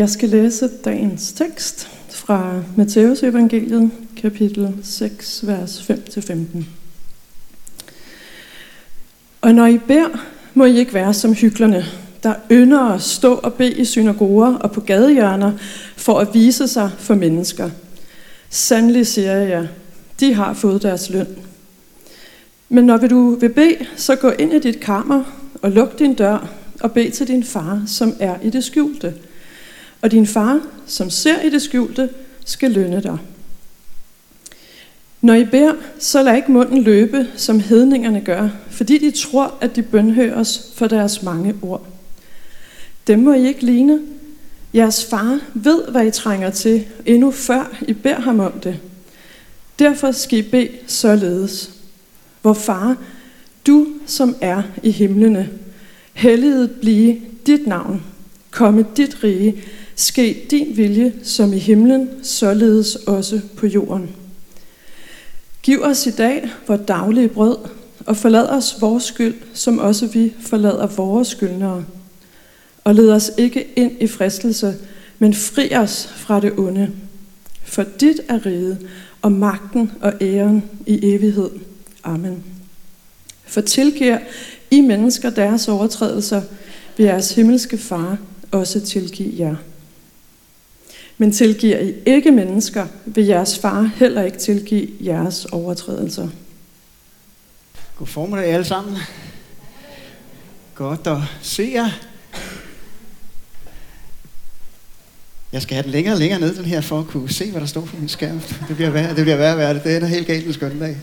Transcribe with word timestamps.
Jeg 0.00 0.10
skal 0.10 0.28
læse 0.28 0.70
dagens 0.84 1.32
tekst 1.32 1.88
fra 2.10 2.62
Matteus 2.76 3.22
evangeliet, 3.22 3.90
kapitel 4.16 4.74
6, 4.82 5.46
vers 5.46 5.90
5-15. 5.90 6.64
Og 9.40 9.54
når 9.54 9.66
I 9.66 9.78
beder, 9.78 10.26
må 10.54 10.64
I 10.64 10.78
ikke 10.78 10.94
være 10.94 11.14
som 11.14 11.34
hyklerne, 11.34 11.84
der 12.22 12.34
ynder 12.50 12.80
at 12.80 13.02
stå 13.02 13.34
og 13.34 13.54
bede 13.54 13.72
i 13.72 13.84
synagoger 13.84 14.54
og 14.54 14.72
på 14.72 14.80
gadehjørner 14.80 15.52
for 15.96 16.18
at 16.18 16.28
vise 16.34 16.68
sig 16.68 16.90
for 16.98 17.14
mennesker. 17.14 17.70
Sandelig 18.50 19.06
siger 19.06 19.32
jeg 19.32 19.50
jer, 19.50 19.66
de 20.20 20.34
har 20.34 20.54
fået 20.54 20.82
deres 20.82 21.10
løn. 21.10 21.36
Men 22.68 22.84
når 22.84 22.96
du 22.96 23.34
vil 23.34 23.48
bede, 23.52 23.86
så 23.96 24.16
gå 24.16 24.30
ind 24.30 24.52
i 24.52 24.58
dit 24.58 24.80
kammer 24.80 25.22
og 25.62 25.70
luk 25.70 25.98
din 25.98 26.14
dør 26.14 26.48
og 26.80 26.92
bed 26.92 27.10
til 27.10 27.28
din 27.28 27.44
far, 27.44 27.82
som 27.86 28.16
er 28.20 28.36
i 28.42 28.50
det 28.50 28.64
skjulte. 28.64 29.14
Og 30.02 30.10
din 30.10 30.26
far, 30.26 30.60
som 30.86 31.10
ser 31.10 31.40
i 31.40 31.50
det 31.50 31.62
skjulte, 31.62 32.08
skal 32.44 32.70
lønne 32.70 33.02
dig. 33.02 33.18
Når 35.20 35.34
I 35.34 35.44
beder, 35.44 35.74
så 35.98 36.22
lad 36.22 36.36
ikke 36.36 36.52
munden 36.52 36.82
løbe, 36.82 37.28
som 37.36 37.60
hedningerne 37.60 38.20
gør, 38.20 38.48
fordi 38.70 38.98
de 38.98 39.10
tror, 39.10 39.54
at 39.60 39.76
de 39.76 39.82
bønhøres 39.82 40.72
for 40.74 40.86
deres 40.86 41.22
mange 41.22 41.54
ord. 41.62 41.86
Dem 43.06 43.18
må 43.18 43.32
I 43.32 43.46
ikke 43.46 43.64
ligne. 43.66 44.00
Jeres 44.74 45.04
far 45.04 45.40
ved, 45.54 45.84
hvad 45.88 46.06
I 46.06 46.10
trænger 46.10 46.50
til, 46.50 46.86
endnu 47.06 47.30
før 47.30 47.76
I 47.88 47.92
beder 47.92 48.20
ham 48.20 48.40
om 48.40 48.52
det. 48.52 48.78
Derfor 49.78 50.12
skal 50.12 50.38
I 50.38 50.42
bede 50.42 50.68
således. 50.86 51.70
Hvor 52.42 52.52
far, 52.52 52.96
du 53.66 53.86
som 54.06 54.36
er 54.40 54.62
i 54.82 54.90
himlene, 54.90 55.48
helliget 56.12 56.70
blive 56.70 57.20
dit 57.46 57.66
navn, 57.66 58.02
komme 58.50 58.86
dit 58.96 59.24
rige, 59.24 59.62
ske 60.00 60.46
din 60.50 60.76
vilje 60.76 61.12
som 61.22 61.52
i 61.52 61.58
himlen, 61.58 62.10
således 62.22 62.96
også 62.96 63.40
på 63.56 63.66
jorden. 63.66 64.10
Giv 65.62 65.82
os 65.82 66.06
i 66.06 66.10
dag 66.10 66.50
vores 66.66 66.80
daglige 66.88 67.28
brød, 67.28 67.56
og 68.06 68.16
forlad 68.16 68.46
os 68.46 68.76
vores 68.80 69.04
skyld, 69.04 69.34
som 69.54 69.78
også 69.78 70.06
vi 70.06 70.32
forlader 70.40 70.86
vores 70.86 71.28
skyldnere. 71.28 71.84
Og 72.84 72.94
led 72.94 73.10
os 73.10 73.30
ikke 73.36 73.68
ind 73.76 73.92
i 74.02 74.06
fristelse, 74.06 74.76
men 75.18 75.34
fri 75.34 75.74
os 75.74 76.08
fra 76.16 76.40
det 76.40 76.52
onde. 76.58 76.90
For 77.64 77.84
dit 78.00 78.20
er 78.28 78.46
riget, 78.46 78.88
og 79.22 79.32
magten 79.32 79.92
og 80.00 80.12
æren 80.20 80.64
i 80.86 81.14
evighed. 81.14 81.50
Amen. 82.04 82.44
For 83.44 83.60
tilgiver 83.60 84.18
I 84.70 84.80
mennesker 84.80 85.30
deres 85.30 85.68
overtrædelser, 85.68 86.42
vil 86.96 87.06
jeres 87.06 87.34
himmelske 87.34 87.78
far 87.78 88.18
også 88.50 88.80
tilgive 88.80 89.32
jer. 89.38 89.56
Men 91.20 91.32
tilgiver 91.32 91.78
I 91.78 91.94
ikke 92.06 92.30
mennesker, 92.30 92.86
vil 93.04 93.24
jeres 93.24 93.58
far 93.58 93.90
heller 93.96 94.22
ikke 94.22 94.38
tilgive 94.38 94.88
jeres 95.00 95.44
overtrædelser. 95.44 96.28
God 97.96 98.06
formiddag 98.06 98.52
alle 98.52 98.64
sammen. 98.64 98.96
Godt 100.74 101.06
at 101.06 101.18
se 101.42 101.70
jer. 101.74 101.90
Jeg 105.52 105.62
skal 105.62 105.74
have 105.74 105.82
den 105.82 105.90
længere 105.90 106.14
og 106.14 106.18
længere 106.18 106.40
ned, 106.40 106.54
den 106.54 106.64
her, 106.64 106.80
for 106.80 107.00
at 107.00 107.06
kunne 107.06 107.30
se, 107.30 107.50
hvad 107.50 107.60
der 107.60 107.66
står 107.66 107.80
på 107.80 107.96
min 107.96 108.08
skærm. 108.08 108.40
Det 108.68 108.76
bliver 108.76 108.90
værre, 108.90 109.14
det 109.14 109.24
bliver 109.24 109.36
værre, 109.36 109.56
værre. 109.56 109.74
Det 109.74 109.96
er 109.96 110.06
helt 110.06 110.26
galt 110.26 110.46
en 110.46 110.52
skøn 110.52 110.78
dag. 110.78 110.96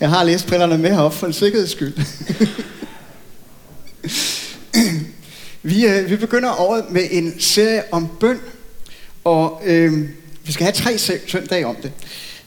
Jeg 0.00 0.10
har 0.10 0.24
læst 0.24 0.46
brillerne 0.46 0.78
med 0.78 0.90
heroppe 0.90 1.18
for 1.18 1.26
en 1.26 1.32
sikkerheds 1.32 1.70
skyld 1.70 1.94
vi, 5.62 5.86
øh, 5.86 6.10
vi 6.10 6.16
begynder 6.16 6.60
året 6.60 6.84
med 6.90 7.02
en 7.10 7.40
serie 7.40 7.82
om 7.92 8.08
bøn, 8.20 8.40
og 9.24 9.62
øh, 9.64 10.08
vi 10.44 10.52
skal 10.52 10.64
have 10.64 10.72
tre 10.72 10.98
søndage 11.28 11.66
om 11.66 11.76
det. 11.82 11.92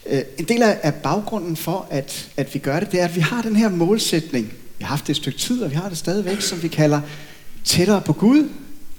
Øh, 0.06 0.22
en 0.38 0.46
del 0.46 0.64
af, 0.64 0.80
af 0.84 0.94
baggrunden 0.94 1.56
for, 1.56 1.88
at, 1.90 2.30
at 2.38 2.54
vi 2.54 2.60
gør 2.60 2.80
det, 2.80 2.92
det 2.92 3.00
er, 3.00 3.06
at 3.06 3.16
vi 3.16 3.22
har 3.22 3.42
den 3.42 3.56
her 3.56 3.70
målsætning. 3.70 4.54
Vi 4.78 4.84
har 4.84 4.88
haft 4.88 5.08
det 5.08 5.10
et 5.10 5.18
stykke 5.18 5.40
tid, 5.40 5.62
og 5.64 5.72
vi 5.72 5.76
har 5.76 5.90
det 5.90 5.98
stadigvæk, 5.98 6.42
som 6.42 6.64
vi 6.64 6.68
kalder 6.68 7.02
tættere 7.64 8.02
på 8.02 8.14
Gud, 8.14 8.50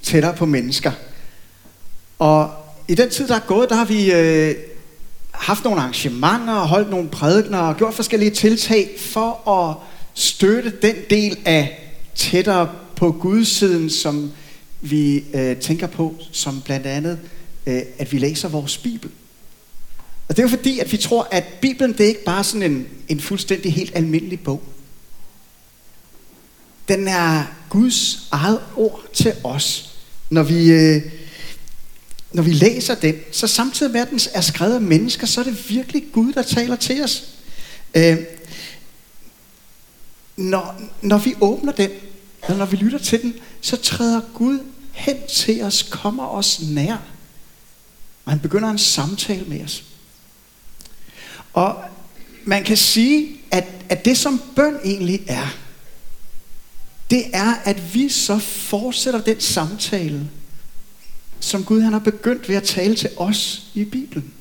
tættere 0.03 0.35
på 0.35 0.47
mennesker. 0.47 0.93
Og 2.19 2.51
i 2.89 2.95
den 2.95 3.11
tid, 3.11 3.29
der 3.29 3.35
er 3.35 3.47
gået, 3.47 3.69
der 3.69 3.75
har 3.75 3.85
vi 3.85 4.13
øh, 4.13 4.55
haft 5.31 5.65
nogle 5.65 5.81
arrangementer, 5.81 6.55
holdt 6.55 6.91
nogle 6.91 7.09
prædikner 7.09 7.59
og 7.59 7.77
gjort 7.77 7.95
forskellige 7.95 8.31
tiltag 8.31 8.91
for 8.99 9.49
at 9.51 9.77
støtte 10.15 10.73
den 10.83 10.95
del 11.11 11.39
af 11.45 11.93
tættere 12.15 12.69
på 12.97 13.13
Guds-siden, 13.13 13.91
som 13.91 14.33
vi 14.81 15.25
øh, 15.35 15.57
tænker 15.57 15.87
på, 15.87 16.15
som 16.33 16.63
blandt 16.63 16.87
andet, 16.87 17.19
øh, 17.67 17.83
at 17.99 18.13
vi 18.13 18.19
læser 18.19 18.49
vores 18.49 18.79
Bibel. 18.79 19.11
Og 20.29 20.37
det 20.37 20.39
er 20.39 20.43
jo 20.43 20.49
fordi, 20.49 20.79
at 20.79 20.93
vi 20.93 20.97
tror, 20.97 21.29
at 21.31 21.45
Bibelen 21.61 21.93
det 21.93 22.01
er 22.01 22.09
ikke 22.09 22.25
bare 22.25 22.45
sådan 22.45 22.73
en, 22.73 22.87
en 23.09 23.21
fuldstændig 23.21 23.73
helt 23.73 23.97
almindelig 23.97 24.41
bog. 24.41 24.63
Den 26.89 27.09
er 27.09 27.45
Guds 27.71 28.29
eget 28.31 28.61
ord 28.77 29.05
til 29.13 29.35
os. 29.45 29.93
Når 30.31 30.43
vi, 30.43 30.71
øh, 30.71 31.03
når 32.33 32.43
vi 32.43 32.53
læser 32.53 32.95
den, 32.95 33.15
så 33.33 33.47
samtidig 33.47 33.93
med, 33.93 34.01
at 34.01 34.11
den 34.11 34.21
er 34.35 34.41
skrevet 34.41 34.75
af 34.75 34.81
mennesker, 34.81 35.27
så 35.27 35.41
er 35.41 35.45
det 35.45 35.71
virkelig 35.71 36.05
Gud, 36.13 36.33
der 36.33 36.43
taler 36.43 36.77
til 36.77 37.05
os. 37.05 37.25
Øh, 37.95 38.17
når, 40.37 40.81
når 41.03 41.19
vi 41.19 41.35
åbner 41.41 41.73
den, 41.73 41.91
eller 42.47 42.59
når 42.59 42.67
vi 42.67 42.77
lytter 42.77 42.99
til 42.99 43.23
den, 43.23 43.35
så 43.61 43.77
træder 43.77 44.21
Gud 44.35 44.59
hen 44.93 45.17
til 45.29 45.63
os, 45.63 45.83
kommer 45.83 46.27
os 46.27 46.61
nær. 46.61 46.97
Og 48.25 48.33
han 48.33 48.41
begynder 48.41 48.71
en 48.71 48.79
samtale 48.79 49.45
med 49.45 49.65
os. 49.65 49.85
Og 51.53 51.85
man 52.45 52.65
kan 52.65 52.77
sige, 52.77 53.41
at, 53.51 53.65
at 53.89 54.05
det 54.05 54.19
som 54.19 54.43
bøn 54.57 54.77
egentlig 54.85 55.25
er, 55.27 55.47
det 57.11 57.25
er, 57.33 57.55
at 57.65 57.95
vi 57.95 58.09
så 58.09 58.39
fortsætter 58.39 59.21
den 59.21 59.41
samtale, 59.41 60.31
som 61.41 61.65
Gud 61.65 61.81
han 61.81 61.93
har 61.93 62.01
begyndt 62.01 62.49
ved 62.49 62.57
at 62.57 62.63
tale 62.63 62.97
til 62.97 63.11
os 63.17 63.67
i 63.75 63.85
Bibelen. 63.85 64.33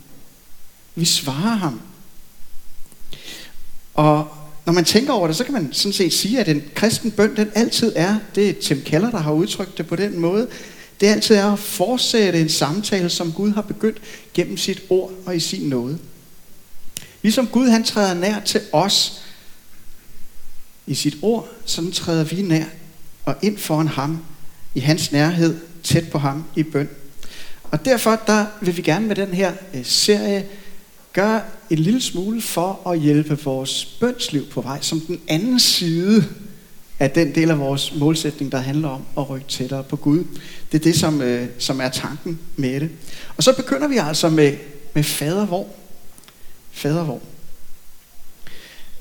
Vi 0.95 1.05
svarer 1.05 1.55
ham. 1.55 1.81
Når 4.65 4.73
man 4.73 4.85
tænker 4.85 5.13
over 5.13 5.27
det, 5.27 5.35
så 5.35 5.43
kan 5.43 5.53
man 5.53 5.73
sådan 5.73 5.93
set 5.93 6.13
sige, 6.13 6.39
at 6.39 6.47
en 6.47 6.63
kristen 6.75 7.11
bøn, 7.11 7.35
den 7.35 7.51
altid 7.55 7.93
er, 7.95 8.17
det 8.35 8.49
er 8.49 8.53
Tim 8.53 8.81
Keller, 8.81 9.11
der 9.11 9.17
har 9.17 9.31
udtrykt 9.31 9.77
det 9.77 9.87
på 9.87 9.95
den 9.95 10.19
måde, 10.19 10.47
det 10.99 11.07
altid 11.07 11.35
er 11.35 11.53
at 11.53 11.59
fortsætte 11.59 12.41
en 12.41 12.49
samtale, 12.49 13.09
som 13.09 13.31
Gud 13.31 13.51
har 13.51 13.61
begyndt 13.61 14.01
gennem 14.33 14.57
sit 14.57 14.81
ord 14.89 15.11
og 15.25 15.35
i 15.35 15.39
sin 15.39 15.69
nåde. 15.69 15.99
Ligesom 17.21 17.47
Gud 17.47 17.67
han 17.67 17.83
træder 17.83 18.13
nær 18.13 18.39
til 18.39 18.61
os 18.71 19.21
i 20.87 20.95
sit 20.95 21.17
ord, 21.21 21.47
sådan 21.65 21.91
træder 21.91 22.23
vi 22.23 22.41
nær 22.41 22.65
og 23.25 23.35
ind 23.41 23.57
foran 23.57 23.87
ham 23.87 24.25
i 24.75 24.79
hans 24.79 25.11
nærhed, 25.11 25.57
tæt 25.83 26.09
på 26.09 26.17
ham 26.17 26.43
i 26.55 26.63
bøn. 26.63 26.89
Og 27.63 27.85
derfor 27.85 28.21
der 28.27 28.45
vil 28.61 28.77
vi 28.77 28.81
gerne 28.81 29.07
med 29.07 29.15
den 29.15 29.33
her 29.33 29.53
øh, 29.73 29.85
serie 29.85 30.45
gøre 31.13 31.41
en 31.69 31.79
lille 31.79 32.01
smule 32.01 32.41
for 32.41 32.89
at 32.89 32.99
hjælpe 32.99 33.39
vores 33.43 33.85
bønsliv 33.85 34.45
på 34.49 34.61
vej, 34.61 34.81
som 34.81 34.99
den 34.99 35.21
anden 35.27 35.59
side 35.59 36.25
af 36.99 37.11
den 37.11 37.35
del 37.35 37.51
af 37.51 37.59
vores 37.59 37.95
målsætning, 37.95 38.51
der 38.51 38.57
handler 38.57 38.89
om 38.89 39.01
at 39.17 39.29
rykke 39.29 39.47
tættere 39.47 39.83
på 39.83 39.95
Gud. 39.95 40.23
Det 40.71 40.79
er 40.79 40.83
det, 40.83 40.95
som, 40.95 41.21
øh, 41.21 41.47
som 41.59 41.81
er 41.81 41.89
tanken 41.89 42.39
med 42.55 42.79
det. 42.79 42.89
Og 43.37 43.43
så 43.43 43.55
begynder 43.55 43.87
vi 43.87 43.97
altså 43.97 44.29
med, 44.29 44.57
med 44.93 45.03
fadervor. 45.03 45.67
Fadervor. 46.71 47.21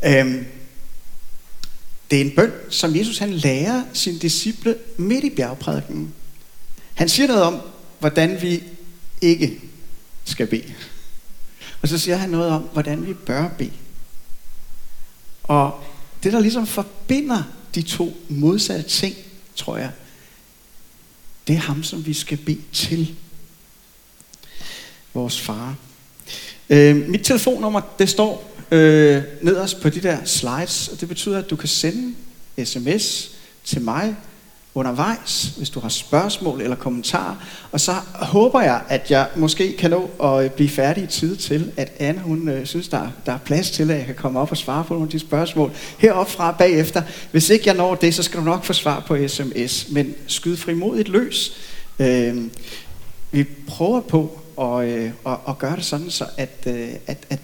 Øhm, 0.04 0.46
det 2.10 2.20
er 2.20 2.24
en 2.24 2.36
bøn, 2.36 2.52
som 2.70 2.96
Jesus 2.96 3.18
han 3.18 3.32
lærer 3.32 3.82
sine 3.92 4.18
disciple 4.18 4.76
midt 4.96 5.24
i 5.24 5.30
bjergprædiken. 5.30 6.14
Han 6.94 7.08
siger 7.08 7.26
noget 7.26 7.42
om, 7.42 7.60
hvordan 7.98 8.42
vi 8.42 8.62
ikke 9.20 9.60
skal 10.24 10.46
bede. 10.46 10.74
Og 11.84 11.88
så 11.88 11.98
siger 11.98 12.16
han 12.16 12.30
noget 12.30 12.50
om, 12.50 12.62
hvordan 12.62 13.06
vi 13.06 13.14
bør 13.14 13.48
bede. 13.48 13.72
Og 15.42 15.84
det, 16.22 16.32
der 16.32 16.40
ligesom 16.40 16.66
forbinder 16.66 17.42
de 17.74 17.82
to 17.82 18.16
modsatte 18.28 18.90
ting, 18.90 19.16
tror 19.56 19.76
jeg, 19.76 19.90
det 21.46 21.56
er 21.56 21.60
ham, 21.60 21.82
som 21.82 22.06
vi 22.06 22.12
skal 22.12 22.38
bede 22.38 22.60
til. 22.72 23.14
Vores 25.14 25.40
far. 25.40 25.76
Øh, 26.70 26.96
mit 26.96 27.24
telefonnummer, 27.24 27.80
det 27.98 28.08
står 28.08 28.56
øh, 28.70 29.22
nederst 29.42 29.80
på 29.80 29.88
de 29.88 30.00
der 30.00 30.24
slides, 30.24 30.88
og 30.88 31.00
det 31.00 31.08
betyder, 31.08 31.38
at 31.38 31.50
du 31.50 31.56
kan 31.56 31.68
sende 31.68 32.14
sms 32.64 33.30
til 33.64 33.82
mig 33.82 34.16
undervejs, 34.74 35.52
hvis 35.56 35.70
du 35.70 35.80
har 35.80 35.88
spørgsmål 35.88 36.60
eller 36.60 36.76
kommentarer. 36.76 37.34
Og 37.72 37.80
så 37.80 37.92
håber 38.12 38.60
jeg, 38.60 38.82
at 38.88 39.10
jeg 39.10 39.28
måske 39.36 39.76
kan 39.76 39.90
nå 39.90 40.10
at 40.22 40.44
øh, 40.44 40.50
blive 40.50 40.68
færdig 40.68 41.04
i 41.04 41.06
tide 41.06 41.36
til, 41.36 41.72
at 41.76 41.92
Anne 41.98 42.20
hun 42.20 42.48
øh, 42.48 42.66
synes, 42.66 42.88
der, 42.88 43.08
der 43.26 43.32
er 43.32 43.38
plads 43.38 43.70
til, 43.70 43.90
at 43.90 43.98
jeg 43.98 44.06
kan 44.06 44.14
komme 44.14 44.40
op 44.40 44.50
og 44.50 44.56
svare 44.56 44.84
på 44.84 44.94
nogle 44.94 45.06
af 45.06 45.10
de 45.10 45.18
spørgsmål 45.18 45.72
heroppe 45.98 46.32
fra 46.32 46.52
bagefter. 46.52 47.02
Hvis 47.30 47.50
ikke 47.50 47.64
jeg 47.66 47.74
når 47.74 47.94
det, 47.94 48.14
så 48.14 48.22
skal 48.22 48.40
du 48.40 48.44
nok 48.44 48.64
få 48.64 48.72
svar 48.72 49.00
på 49.00 49.28
sms. 49.28 49.90
Men 49.90 50.14
skyd 50.26 50.56
frimodigt 50.56 51.08
løs. 51.08 51.56
Øh, 51.98 52.44
vi 53.30 53.44
prøver 53.68 54.00
på 54.00 54.40
at, 54.60 54.88
øh, 54.88 55.10
at, 55.26 55.38
at 55.48 55.58
gøre 55.58 55.76
det 55.76 55.84
sådan, 55.84 56.10
så 56.10 56.26
at, 56.36 56.58
øh, 56.66 56.88
at, 57.06 57.18
at 57.30 57.40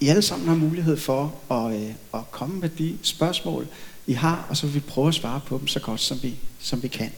I 0.00 0.08
alle 0.08 0.22
sammen 0.22 0.48
har 0.48 0.54
mulighed 0.54 0.96
for 0.96 1.34
at, 1.50 1.74
øh, 1.74 1.88
at 2.14 2.20
komme 2.30 2.60
med 2.60 2.68
de 2.68 2.96
spørgsmål, 3.02 3.66
i 4.06 4.12
har, 4.12 4.46
og 4.48 4.56
så 4.56 4.66
vil 4.66 4.74
vi 4.74 4.80
prøve 4.80 5.08
at 5.08 5.14
svare 5.14 5.40
på 5.46 5.58
dem 5.58 5.68
så 5.68 5.80
godt, 5.80 6.00
som 6.00 6.18
vi, 6.22 6.34
som 6.60 6.82
vi 6.82 6.88
kan. 6.88 7.10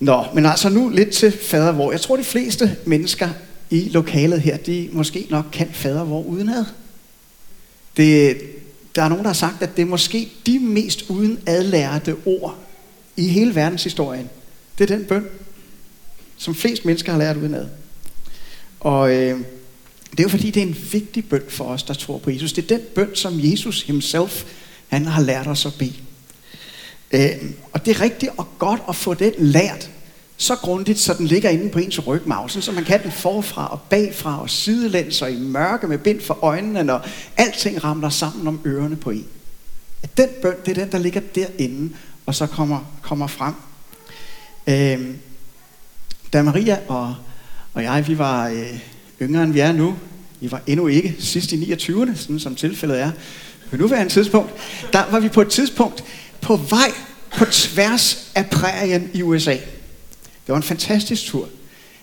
Nå, 0.00 0.24
men 0.34 0.46
altså 0.46 0.68
nu 0.68 0.88
lidt 0.88 1.10
til 1.10 1.32
fader 1.32 1.72
hvor. 1.72 1.90
Jeg 1.90 2.00
tror, 2.00 2.16
de 2.16 2.24
fleste 2.24 2.76
mennesker 2.84 3.28
i 3.70 3.88
lokalet 3.88 4.40
her, 4.40 4.56
de 4.56 4.88
måske 4.92 5.26
nok 5.30 5.44
kan 5.52 5.68
fader 5.72 6.04
hvor 6.04 6.22
udenad. 6.22 6.64
Det, 7.96 8.40
der 8.94 9.02
er 9.02 9.08
nogen, 9.08 9.24
der 9.24 9.28
har 9.28 9.34
sagt, 9.34 9.62
at 9.62 9.76
det 9.76 9.82
er 9.82 9.86
måske 9.86 10.28
de 10.46 10.58
mest 10.58 11.02
uden 11.08 11.38
adlærte 11.46 12.16
ord 12.26 12.58
i 13.16 13.28
hele 13.28 13.54
verdenshistorien. 13.54 14.30
Det 14.78 14.90
er 14.90 14.96
den 14.96 15.06
bøn, 15.06 15.26
som 16.36 16.54
flest 16.54 16.84
mennesker 16.84 17.12
har 17.12 17.18
lært 17.18 17.36
udenad. 17.36 17.66
Og 18.80 19.14
øh, 19.14 19.40
det 20.16 20.20
er 20.20 20.24
jo 20.24 20.28
fordi, 20.28 20.50
det 20.50 20.62
er 20.62 20.66
en 20.66 20.76
vigtig 20.92 21.28
bøn 21.28 21.42
for 21.48 21.64
os, 21.64 21.82
der 21.82 21.94
tror 21.94 22.18
på 22.18 22.30
Jesus. 22.30 22.52
Det 22.52 22.64
er 22.64 22.76
den 22.76 22.86
bøn, 22.94 23.14
som 23.14 23.32
Jesus 23.36 23.82
himself, 23.82 24.44
han 24.88 25.06
har 25.06 25.22
lært 25.22 25.46
os 25.46 25.66
at 25.66 25.74
bede. 25.78 25.94
Øh, 27.12 27.50
og 27.72 27.86
det 27.86 27.96
er 27.96 28.00
rigtigt 28.00 28.32
og 28.36 28.48
godt 28.58 28.80
at 28.88 28.96
få 28.96 29.14
den 29.14 29.32
lært 29.38 29.90
så 30.36 30.56
grundigt, 30.56 30.98
så 30.98 31.14
den 31.14 31.26
ligger 31.26 31.50
inde 31.50 31.70
på 31.70 31.78
ens 31.78 32.06
rygmarv, 32.06 32.48
så 32.48 32.72
man 32.72 32.84
kan 32.84 33.02
den 33.02 33.12
forfra 33.12 33.72
og 33.72 33.80
bagfra 33.80 34.42
og 34.42 34.50
sidelæns 34.50 35.22
og 35.22 35.32
i 35.32 35.36
mørke 35.36 35.86
med 35.86 35.98
bind 35.98 36.20
for 36.20 36.38
øjnene, 36.42 36.84
når 36.84 37.06
alting 37.36 37.84
ramler 37.84 38.08
sammen 38.08 38.46
om 38.46 38.60
ørerne 38.66 38.96
på 38.96 39.10
en. 39.10 39.26
At 40.02 40.16
den 40.16 40.28
bøn, 40.42 40.54
det 40.66 40.78
er 40.78 40.82
den, 40.84 40.92
der 40.92 40.98
ligger 40.98 41.20
derinde, 41.34 41.94
og 42.26 42.34
så 42.34 42.46
kommer, 42.46 42.80
kommer 43.02 43.26
frem. 43.26 43.54
Øh, 44.66 45.14
da 46.32 46.42
Maria 46.42 46.78
og, 46.88 47.14
og 47.74 47.82
jeg, 47.82 48.08
vi 48.08 48.18
var 48.18 48.48
øh, 48.48 48.78
yngre 49.22 49.42
end 49.42 49.52
vi 49.52 49.60
er 49.60 49.72
nu, 49.72 49.96
vi 50.40 50.50
var 50.50 50.62
endnu 50.66 50.86
ikke 50.86 51.16
sidst 51.18 51.52
i 51.52 51.72
29'erne, 51.72 52.16
sådan 52.16 52.40
som 52.40 52.54
tilfældet 52.54 53.00
er, 53.00 53.10
på 53.70 53.76
nuværende 53.76 54.12
tidspunkt, 54.12 54.50
der 54.92 55.10
var 55.10 55.20
vi 55.20 55.28
på 55.28 55.40
et 55.40 55.48
tidspunkt 55.48 56.04
på 56.40 56.56
vej 56.56 56.90
på 57.36 57.44
tværs 57.44 58.30
af 58.34 58.46
prærien 58.50 59.10
i 59.14 59.22
USA. 59.22 59.52
Det 60.46 60.52
var 60.52 60.56
en 60.56 60.62
fantastisk 60.62 61.26
tur. 61.26 61.48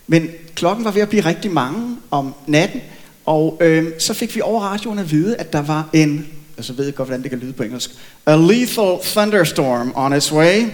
Men 0.07 0.29
klokken 0.55 0.85
var 0.85 0.91
ved 0.91 1.01
at 1.01 1.09
blive 1.09 1.25
rigtig 1.25 1.51
mange 1.51 1.97
om 2.11 2.33
natten, 2.47 2.81
og 3.25 3.57
øh, 3.61 3.91
så 3.99 4.13
fik 4.13 4.35
vi 4.35 4.41
over 4.41 4.61
radioen 4.61 4.99
at 4.99 5.11
vide, 5.11 5.35
at 5.35 5.53
der 5.53 5.61
var 5.61 5.89
en, 5.93 6.27
og 6.57 6.63
så 6.63 6.73
ved 6.73 6.85
jeg 6.85 6.95
godt, 6.95 7.07
hvordan 7.07 7.23
det 7.23 7.29
kan 7.29 7.39
lyde 7.39 7.53
på 7.53 7.63
engelsk, 7.63 7.91
a 8.25 8.35
lethal 8.35 8.97
thunderstorm 9.03 9.93
on 9.95 10.17
its 10.17 10.33
way, 10.33 10.65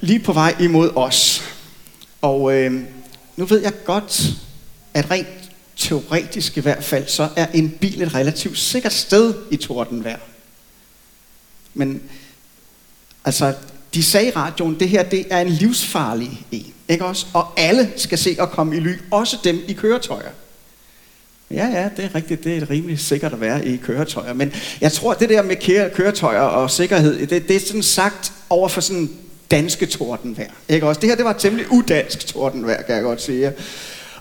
lige 0.00 0.18
på 0.18 0.32
vej 0.32 0.54
imod 0.60 0.90
os. 0.94 1.42
Og 2.22 2.54
øh, 2.54 2.80
nu 3.36 3.44
ved 3.44 3.62
jeg 3.62 3.72
godt, 3.84 4.32
at 4.96 5.10
rent 5.10 5.26
teoretisk 5.76 6.56
i 6.56 6.60
hvert 6.60 6.84
fald, 6.84 7.06
så 7.06 7.28
er 7.36 7.46
en 7.54 7.70
bil 7.70 8.02
et 8.02 8.14
relativt 8.14 8.58
sikkert 8.58 8.92
sted 8.92 9.34
i 9.50 9.56
tordenvejr. 9.56 10.18
Men 11.74 12.02
altså, 13.24 13.54
de 13.94 14.02
sagde 14.02 14.28
i 14.28 14.30
radioen, 14.30 14.80
det 14.80 14.88
her 14.88 15.02
det 15.02 15.26
er 15.30 15.40
en 15.40 15.48
livsfarlig 15.48 16.46
en. 16.50 16.72
Ikke 16.88 17.04
også? 17.04 17.26
Og 17.32 17.52
alle 17.56 17.92
skal 17.96 18.18
se 18.18 18.36
at 18.40 18.50
komme 18.50 18.76
i 18.76 18.80
ly, 18.80 18.92
også 19.10 19.36
dem 19.44 19.60
i 19.68 19.72
køretøjer. 19.72 20.30
Ja, 21.50 21.66
ja, 21.66 21.88
det 21.96 22.04
er 22.04 22.14
rigtigt. 22.14 22.44
Det 22.44 22.56
er 22.56 22.70
rimelig 22.70 22.98
sikkert 22.98 23.32
at 23.32 23.40
være 23.40 23.66
i 23.66 23.76
køretøjer. 23.76 24.32
Men 24.32 24.52
jeg 24.80 24.92
tror, 24.92 25.12
at 25.12 25.20
det 25.20 25.28
der 25.28 25.42
med 25.42 25.90
køretøjer 25.90 26.40
og 26.40 26.70
sikkerhed, 26.70 27.26
det, 27.26 27.48
det 27.48 27.56
er 27.56 27.60
sådan 27.60 27.82
sagt 27.82 28.32
over 28.50 28.68
for 28.68 28.80
sådan 28.80 29.10
danske 29.50 29.86
tordenvejr. 29.86 30.50
Ikke 30.68 30.86
også? 30.86 31.00
Det 31.00 31.08
her 31.08 31.16
det 31.16 31.24
var 31.24 31.32
temmelig 31.32 31.72
udansk 31.72 32.26
tordenvejr, 32.26 32.82
kan 32.82 32.94
jeg 32.94 33.02
godt 33.02 33.22
sige. 33.22 33.52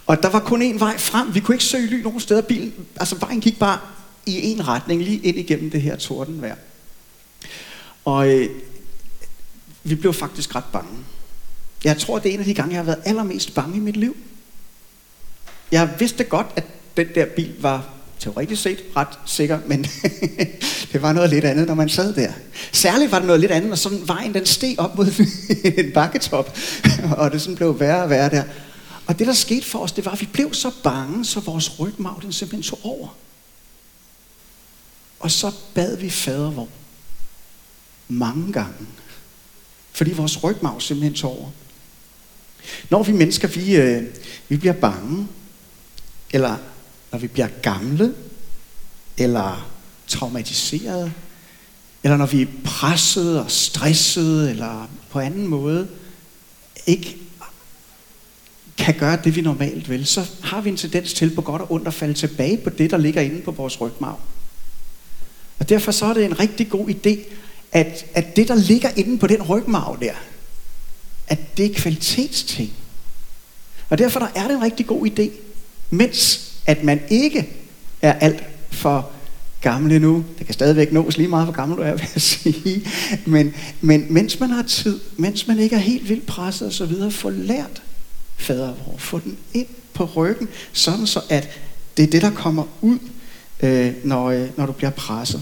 Og 0.07 0.23
der 0.23 0.29
var 0.29 0.39
kun 0.39 0.61
én 0.61 0.79
vej 0.79 0.97
frem. 0.97 1.35
Vi 1.35 1.39
kunne 1.39 1.55
ikke 1.55 1.63
søge 1.63 1.87
ly 1.87 2.01
nogen 2.01 2.19
steder. 2.19 2.41
Bilen, 2.41 2.73
altså 2.95 3.15
vejen 3.19 3.41
gik 3.41 3.59
bare 3.59 3.79
i 4.25 4.51
en 4.51 4.67
retning, 4.67 5.01
lige 5.01 5.19
ind 5.19 5.37
igennem 5.37 5.71
det 5.71 5.81
her 5.81 5.95
tordenvejr. 5.95 6.55
Og 8.05 8.29
øh, 8.29 8.49
vi 9.83 9.95
blev 9.95 10.13
faktisk 10.13 10.55
ret 10.55 10.63
bange. 10.73 10.97
Jeg 11.83 11.97
tror, 11.97 12.19
det 12.19 12.29
er 12.29 12.33
en 12.33 12.39
af 12.39 12.45
de 12.45 12.53
gange, 12.53 12.71
jeg 12.71 12.79
har 12.79 12.85
været 12.85 13.01
allermest 13.05 13.53
bange 13.55 13.77
i 13.77 13.79
mit 13.79 13.97
liv. 13.97 14.15
Jeg 15.71 15.89
vidste 15.99 16.23
godt, 16.23 16.47
at 16.55 16.63
den 16.97 17.07
der 17.15 17.25
bil 17.25 17.55
var 17.59 17.89
teoretisk 18.19 18.61
set 18.61 18.83
ret 18.95 19.19
sikker, 19.25 19.59
men 19.67 19.85
det 20.91 21.01
var 21.01 21.13
noget 21.13 21.29
lidt 21.29 21.45
andet, 21.45 21.67
når 21.67 21.73
man 21.73 21.89
sad 21.89 22.13
der. 22.13 22.31
Særligt 22.71 23.11
var 23.11 23.17
det 23.17 23.27
noget 23.27 23.39
lidt 23.39 23.51
andet, 23.51 23.69
når 23.69 23.75
sådan 23.75 24.07
vejen 24.07 24.33
den 24.33 24.45
steg 24.45 24.75
op 24.77 24.97
mod 24.97 25.25
en 25.77 25.91
bakketop, 25.91 26.57
og 27.17 27.31
det 27.31 27.41
sådan 27.41 27.55
blev 27.55 27.79
værre 27.79 28.03
og 28.03 28.09
værre 28.09 28.29
der. 28.29 28.43
Og 29.07 29.19
det, 29.19 29.27
der 29.27 29.33
skete 29.33 29.65
for 29.65 29.79
os, 29.79 29.91
det 29.91 30.05
var, 30.05 30.11
at 30.11 30.21
vi 30.21 30.29
blev 30.33 30.53
så 30.53 30.71
bange, 30.83 31.25
så 31.25 31.39
vores 31.39 31.79
rygmarv 31.79 32.21
den 32.21 32.33
simpelthen 32.33 32.63
tog 32.63 32.79
over. 32.83 33.07
Og 35.19 35.31
så 35.31 35.51
bad 35.73 35.97
vi 35.97 36.09
fader 36.09 36.49
hvor 36.49 36.67
mange 38.07 38.53
gange. 38.53 38.87
Fordi 39.91 40.13
vores 40.13 40.43
rygmarv 40.43 40.81
simpelthen 40.81 41.13
tog 41.13 41.39
over. 41.39 41.49
Når 42.89 43.03
vi 43.03 43.11
mennesker, 43.11 43.47
vi, 43.47 43.75
øh, 43.75 44.03
vi 44.47 44.57
bliver 44.57 44.73
bange, 44.73 45.27
eller 46.31 46.57
når 47.11 47.19
vi 47.19 47.27
bliver 47.27 47.47
gamle, 47.47 48.13
eller 49.17 49.71
traumatiseret, 50.07 51.13
eller 52.03 52.17
når 52.17 52.25
vi 52.25 52.41
er 52.41 52.47
presset 52.63 53.39
og 53.39 53.51
stresset, 53.51 54.49
eller 54.49 54.89
på 55.09 55.19
anden 55.19 55.47
måde 55.47 55.87
ikke 56.85 57.17
kan 58.77 58.93
gøre 58.93 59.19
det, 59.23 59.35
vi 59.35 59.41
normalt 59.41 59.89
vil, 59.89 60.05
så 60.05 60.25
har 60.43 60.61
vi 60.61 60.69
en 60.69 60.77
tendens 60.77 61.13
til 61.13 61.35
på 61.35 61.41
godt 61.41 61.61
og 61.61 61.71
ondt 61.71 61.87
at 61.87 61.93
falde 61.93 62.13
tilbage 62.13 62.57
på 62.57 62.69
det, 62.69 62.91
der 62.91 62.97
ligger 62.97 63.21
inde 63.21 63.41
på 63.41 63.51
vores 63.51 63.81
rygmarv. 63.81 64.19
Og 65.59 65.69
derfor 65.69 65.91
så 65.91 66.05
er 66.05 66.13
det 66.13 66.25
en 66.25 66.39
rigtig 66.39 66.69
god 66.69 66.89
idé, 66.89 67.19
at, 67.71 68.05
at 68.13 68.35
det, 68.35 68.47
der 68.47 68.55
ligger 68.55 68.89
inde 68.95 69.17
på 69.17 69.27
den 69.27 69.41
rygmarv 69.43 69.97
der, 70.01 70.13
at 71.27 71.57
det 71.57 71.65
er 71.65 71.73
kvalitetsting. 71.73 72.73
Og 73.89 73.97
derfor 73.97 74.19
der 74.19 74.27
er 74.35 74.47
det 74.47 74.55
en 74.55 74.61
rigtig 74.61 74.87
god 74.87 75.07
idé, 75.07 75.29
mens 75.89 76.51
at 76.65 76.83
man 76.83 77.01
ikke 77.09 77.49
er 78.01 78.13
alt 78.13 78.43
for 78.71 79.11
gammel 79.61 80.01
nu. 80.01 80.25
Det 80.37 80.45
kan 80.45 80.53
stadigvæk 80.53 80.91
nås 80.91 81.17
lige 81.17 81.27
meget, 81.27 81.45
hvor 81.45 81.53
gammel 81.53 81.77
du 81.77 81.83
er, 81.83 81.91
vil 81.99 82.07
jeg 82.13 82.21
sige. 82.21 82.87
Men, 83.25 83.53
men 83.81 84.13
mens 84.13 84.39
man 84.39 84.49
har 84.49 84.63
tid, 84.63 84.99
mens 85.17 85.47
man 85.47 85.59
ikke 85.59 85.75
er 85.75 85.79
helt 85.79 86.09
vildt 86.09 86.25
presset 86.25 86.67
osv., 86.67 87.11
få 87.11 87.29
lært 87.29 87.81
fader 88.37 88.73
vor. 88.85 88.95
Få 88.97 89.19
den 89.19 89.37
ind 89.53 89.67
på 89.93 90.05
ryggen, 90.15 90.49
sådan 90.73 91.07
så 91.07 91.21
at 91.29 91.49
det 91.97 92.03
er 92.03 92.07
det, 92.07 92.21
der 92.21 92.31
kommer 92.31 92.63
ud, 92.81 92.99
øh, 93.63 93.93
når, 94.03 94.25
øh, 94.25 94.49
når 94.57 94.65
du 94.65 94.71
bliver 94.71 94.89
presset. 94.89 95.41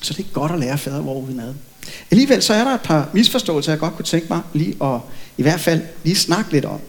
Så 0.00 0.14
det 0.14 0.26
er 0.26 0.32
godt 0.32 0.52
at 0.52 0.58
lære 0.58 0.78
fader 0.78 1.00
vor 1.00 1.20
udenad. 1.20 1.54
Alligevel 2.10 2.42
så 2.42 2.54
er 2.54 2.64
der 2.64 2.74
et 2.74 2.80
par 2.80 3.10
misforståelser, 3.12 3.72
jeg 3.72 3.78
godt 3.78 3.94
kunne 3.94 4.04
tænke 4.04 4.26
mig 4.30 4.40
lige 4.52 4.76
at 4.84 5.00
i 5.36 5.42
hvert 5.42 5.60
fald 5.60 5.82
lige 6.04 6.16
snakke 6.16 6.52
lidt 6.52 6.64
om. 6.64 6.80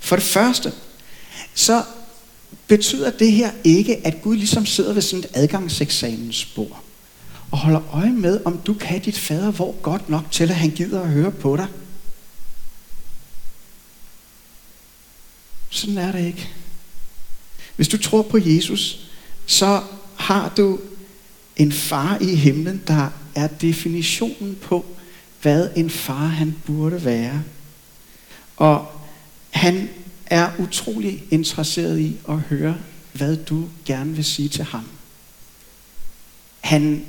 For 0.00 0.16
det 0.16 0.24
første, 0.24 0.72
så 1.54 1.82
betyder 2.66 3.10
det 3.10 3.32
her 3.32 3.50
ikke, 3.64 4.06
at 4.06 4.22
Gud 4.22 4.36
ligesom 4.36 4.66
sidder 4.66 4.92
ved 4.92 5.02
sådan 5.02 5.18
et 5.18 5.30
adgangseksamensbord 5.34 6.82
og 7.50 7.58
holder 7.58 7.94
øje 7.94 8.12
med, 8.12 8.40
om 8.44 8.58
du 8.66 8.74
kan 8.74 9.00
dit 9.00 9.18
fader 9.18 9.50
hvor 9.50 9.74
godt 9.82 10.08
nok 10.08 10.24
til, 10.30 10.44
at 10.44 10.56
han 10.56 10.70
gider 10.70 11.00
at 11.00 11.08
høre 11.08 11.30
på 11.30 11.56
dig. 11.56 11.66
Sådan 15.70 15.98
er 15.98 16.12
det 16.12 16.26
ikke. 16.26 16.48
Hvis 17.76 17.88
du 17.88 17.98
tror 17.98 18.22
på 18.22 18.38
Jesus, 18.38 19.00
så 19.46 19.82
har 20.16 20.52
du 20.56 20.78
en 21.56 21.72
far 21.72 22.18
i 22.20 22.34
himlen, 22.34 22.82
der 22.86 23.10
er 23.34 23.46
definitionen 23.46 24.58
på, 24.62 24.86
hvad 25.42 25.68
en 25.76 25.90
far 25.90 26.26
han 26.26 26.54
burde 26.66 27.04
være. 27.04 27.42
Og 28.56 28.86
han 29.50 29.88
er 30.26 30.50
utrolig 30.58 31.24
interesseret 31.30 31.98
i 31.98 32.16
at 32.28 32.38
høre, 32.38 32.76
hvad 33.12 33.36
du 33.36 33.68
gerne 33.84 34.14
vil 34.14 34.24
sige 34.24 34.48
til 34.48 34.64
ham. 34.64 34.84
Han 36.60 37.04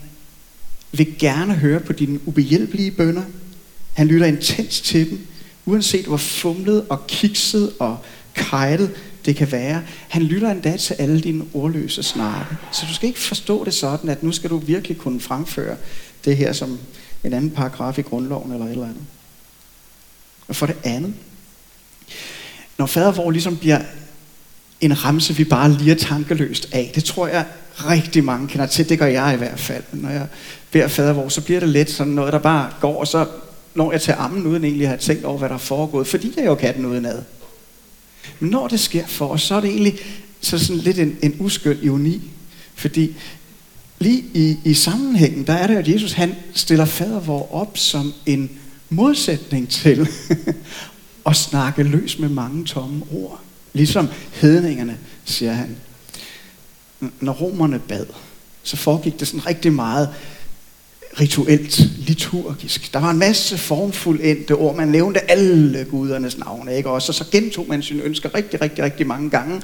vil 0.92 1.16
gerne 1.20 1.56
høre 1.56 1.80
på 1.80 1.94
dine 1.94 2.28
ubehjælpelige 2.28 2.92
bønder. 2.92 3.24
Han 3.94 4.08
lytter 4.08 4.28
intens 4.28 4.82
til 4.82 5.10
dem, 5.10 5.28
uanset 5.66 6.06
hvor 6.06 6.18
fumlet 6.18 6.86
og 6.90 7.08
kikset 7.08 7.74
og 7.80 7.98
kajtet 8.36 8.92
det 9.26 9.36
kan 9.36 9.52
være. 9.52 9.82
Han 10.10 10.24
lytter 10.24 10.52
endda 10.52 10.78
til 10.78 10.94
alle 10.94 11.22
dine 11.22 11.46
ordløse 11.54 12.04
snakke. 12.04 12.58
Så 12.72 12.86
du 12.90 12.94
skal 12.94 13.08
ikke 13.08 13.20
forstå 13.20 13.66
det 13.66 13.74
sådan, 13.74 14.10
at 14.10 14.24
nu 14.24 14.32
skal 14.32 14.50
du 14.50 14.58
virkelig 14.58 14.98
kunne 14.98 15.20
fremføre 15.20 15.76
det 16.26 16.38
her, 16.38 16.54
som 16.54 16.80
en 17.24 17.34
anden 17.34 17.52
paragraf 17.52 17.98
i 17.98 18.02
grundloven 18.02 18.52
eller 18.52 18.66
et 18.66 18.72
eller 18.72 18.84
andet. 18.84 19.04
Og 20.48 20.56
for 20.56 20.66
det 20.66 20.76
andet, 20.84 21.14
når 22.78 22.86
fadervor 22.86 23.32
ligesom 23.32 23.58
bliver 23.58 23.82
en 24.82 25.06
ramse, 25.06 25.36
vi 25.36 25.44
bare 25.44 25.72
lige 25.72 25.96
tankeløst 25.96 26.70
af, 26.72 26.92
det 26.96 27.04
tror 27.04 27.28
jeg 27.28 27.46
rigtig 27.76 28.24
mange 28.24 28.48
kender 28.48 28.66
til, 28.66 28.90
det 28.90 29.00
gør 29.00 29.06
jeg 29.06 29.34
i 29.34 29.38
hvert 29.38 29.60
fald. 29.60 29.84
Når 29.92 30.10
jeg 30.10 30.28
beder 30.72 30.88
fadervor, 30.88 31.30
så 31.30 31.42
bliver 31.42 31.60
det 31.60 31.70
lidt 31.70 31.90
sådan 31.90 32.14
noget, 32.14 32.34
der 32.34 32.40
bare 32.40 32.70
går, 32.82 33.00
og 33.00 33.08
så 33.08 33.26
når 33.76 33.92
jeg 33.92 34.02
tager 34.02 34.20
ammen 34.20 34.48
uden 34.48 34.64
egentlig 34.64 34.84
at 34.84 34.90
have 34.90 35.00
tænkt 35.00 35.26
over, 35.26 35.38
hvad 35.38 35.50
der 35.50 35.56
er 35.56 35.60
foregået, 35.60 36.08
fordi 36.08 36.34
jeg 36.38 36.46
jo 36.46 36.56
kan 36.56 36.76
den 36.76 36.86
udenad. 36.86 37.22
Men 38.40 38.50
når 38.50 38.68
det 38.68 38.80
sker 38.80 39.08
for 39.08 39.28
os, 39.28 39.42
så 39.42 39.56
er 39.56 39.60
det 39.60 39.70
egentlig 39.70 40.00
så 40.42 40.60
sådan 40.60 40.82
lidt 40.82 41.00
en, 41.00 41.18
en 41.22 41.36
uskyld 41.40 41.84
ironi. 41.84 42.22
Fordi 42.76 43.16
lige 44.00 44.24
i, 44.34 44.58
i 44.66 44.74
sammenhængen, 44.74 45.48
der 45.48 45.54
er 45.54 45.68
det, 45.68 45.76
at 45.76 45.88
Jesus 45.88 46.12
han 46.12 46.36
stiller 46.54 46.86
fadervor 46.86 47.56
op 47.56 47.78
som 47.78 48.14
en 48.26 48.52
modsætning 48.90 49.70
til 49.70 50.08
at 51.26 51.36
snakke 51.36 51.84
løs 51.84 52.20
med 52.20 52.30
mange 52.30 52.66
tomme 52.66 53.06
ord. 53.12 53.40
Ligesom 53.74 54.08
hedningerne, 54.32 54.98
siger 55.26 55.54
han. 55.54 55.76
Når 57.20 57.34
romerne 57.34 57.80
bad, 57.80 58.06
så 58.64 58.78
foregik 58.78 59.20
det 59.20 59.28
sådan 59.28 59.48
rigtig 59.48 59.74
meget 59.74 60.10
rituelt, 61.20 61.80
liturgisk. 61.98 62.94
Der 62.94 63.00
var 63.00 63.12
en 63.12 63.20
masse 63.20 63.58
formfuldendte 63.58 64.56
ord. 64.56 64.76
Man 64.76 64.88
nævnte 64.88 65.32
alle 65.32 65.88
gudernes 65.90 66.38
navne, 66.38 66.78
ikke 66.78 66.90
også? 66.90 67.10
Og 67.12 67.16
så 67.16 67.26
gentog 67.32 67.66
man 67.68 67.84
sine 67.84 68.04
ønsker 68.04 68.36
rigtig, 68.36 68.62
rigtig, 68.62 68.84
rigtig 68.84 69.08
mange 69.08 69.30
gange. 69.30 69.62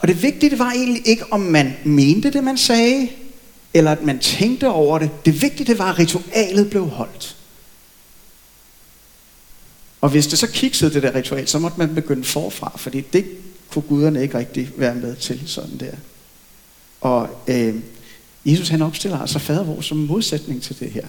Og 0.00 0.08
det 0.08 0.22
vigtige 0.22 0.50
det 0.50 0.58
var 0.58 0.70
egentlig 0.70 1.08
ikke, 1.08 1.32
om 1.32 1.40
man 1.40 1.76
mente 1.84 2.30
det, 2.30 2.44
man 2.44 2.58
sagde, 2.58 3.08
eller 3.74 3.92
at 3.92 4.02
man 4.02 4.18
tænkte 4.18 4.68
over 4.68 4.98
det. 4.98 5.10
Det 5.24 5.42
vigtige 5.42 5.66
det 5.66 5.78
var, 5.78 5.92
at 5.92 5.98
ritualet 5.98 6.70
blev 6.70 6.88
holdt. 6.88 7.36
Og 10.00 10.10
hvis 10.10 10.26
det 10.26 10.38
så 10.38 10.46
kiksede 10.46 10.94
det 10.94 11.02
der 11.02 11.14
ritual, 11.14 11.48
så 11.48 11.58
måtte 11.58 11.78
man 11.78 11.94
begynde 11.94 12.24
forfra, 12.24 12.72
fordi 12.76 13.00
det 13.00 13.24
kunne 13.70 13.82
guderne 13.82 14.22
ikke 14.22 14.38
rigtig 14.38 14.70
være 14.76 14.94
med 14.94 15.16
til 15.16 15.40
sådan 15.46 15.76
der. 15.80 15.92
Og 17.00 17.28
øh, 17.48 17.74
Jesus 18.44 18.68
han 18.68 18.82
opstiller 18.82 19.18
altså 19.18 19.38
fadervor 19.38 19.80
som 19.80 19.96
modsætning 19.96 20.62
til 20.62 20.80
det 20.80 20.90
her. 20.90 21.06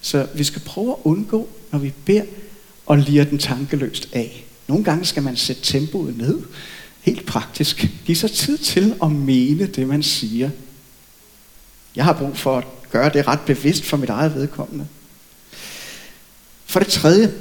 Så 0.00 0.26
vi 0.34 0.44
skal 0.44 0.62
prøve 0.62 0.90
at 0.90 0.96
undgå, 1.04 1.48
når 1.72 1.78
vi 1.78 1.92
beder, 2.04 2.24
og 2.86 2.98
lire 2.98 3.24
den 3.24 3.38
tankeløst 3.38 4.08
af. 4.12 4.44
Nogle 4.68 4.84
gange 4.84 5.04
skal 5.04 5.22
man 5.22 5.36
sætte 5.36 5.62
tempoet 5.62 6.18
ned, 6.18 6.38
helt 7.00 7.26
praktisk. 7.26 7.88
Giv 8.04 8.16
sig 8.16 8.30
tid 8.30 8.58
til 8.58 8.94
at 9.02 9.12
mene 9.12 9.66
det, 9.66 9.86
man 9.86 10.02
siger. 10.02 10.50
Jeg 11.96 12.04
har 12.04 12.12
brug 12.12 12.36
for 12.36 12.58
at 12.58 12.64
gøre 12.90 13.10
det 13.12 13.26
ret 13.26 13.40
bevidst 13.40 13.84
for 13.84 13.96
mit 13.96 14.10
eget 14.10 14.34
vedkommende. 14.34 14.86
For 16.66 16.80
det 16.80 16.88
tredje, 16.88 17.32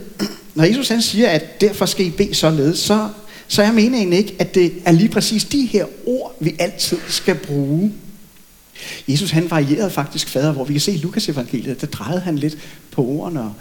når 0.55 0.63
Jesus 0.63 0.89
han 0.89 1.01
siger, 1.01 1.29
at 1.29 1.61
derfor 1.61 1.85
skal 1.85 2.05
I 2.05 2.09
bede 2.09 2.33
således, 2.33 2.79
så, 2.79 3.09
så 3.47 3.63
er 3.63 3.71
meningen 3.71 4.13
ikke, 4.13 4.35
at 4.39 4.55
det 4.55 4.73
er 4.85 4.91
lige 4.91 5.09
præcis 5.09 5.45
de 5.45 5.65
her 5.65 5.85
ord, 6.05 6.35
vi 6.39 6.55
altid 6.59 6.97
skal 7.07 7.35
bruge 7.35 7.93
Jesus 9.07 9.31
han 9.31 9.51
varierede 9.51 9.89
faktisk 9.89 10.29
fader, 10.29 10.51
hvor 10.51 10.63
vi 10.63 10.73
kan 10.73 10.81
se 10.81 10.91
i 10.91 10.97
Lukas 10.97 11.29
evangeliet, 11.29 11.81
der 11.81 11.87
drejede 11.87 12.19
han 12.19 12.37
lidt 12.37 12.57
på 12.91 13.05
ordene. 13.05 13.41
Og 13.41 13.53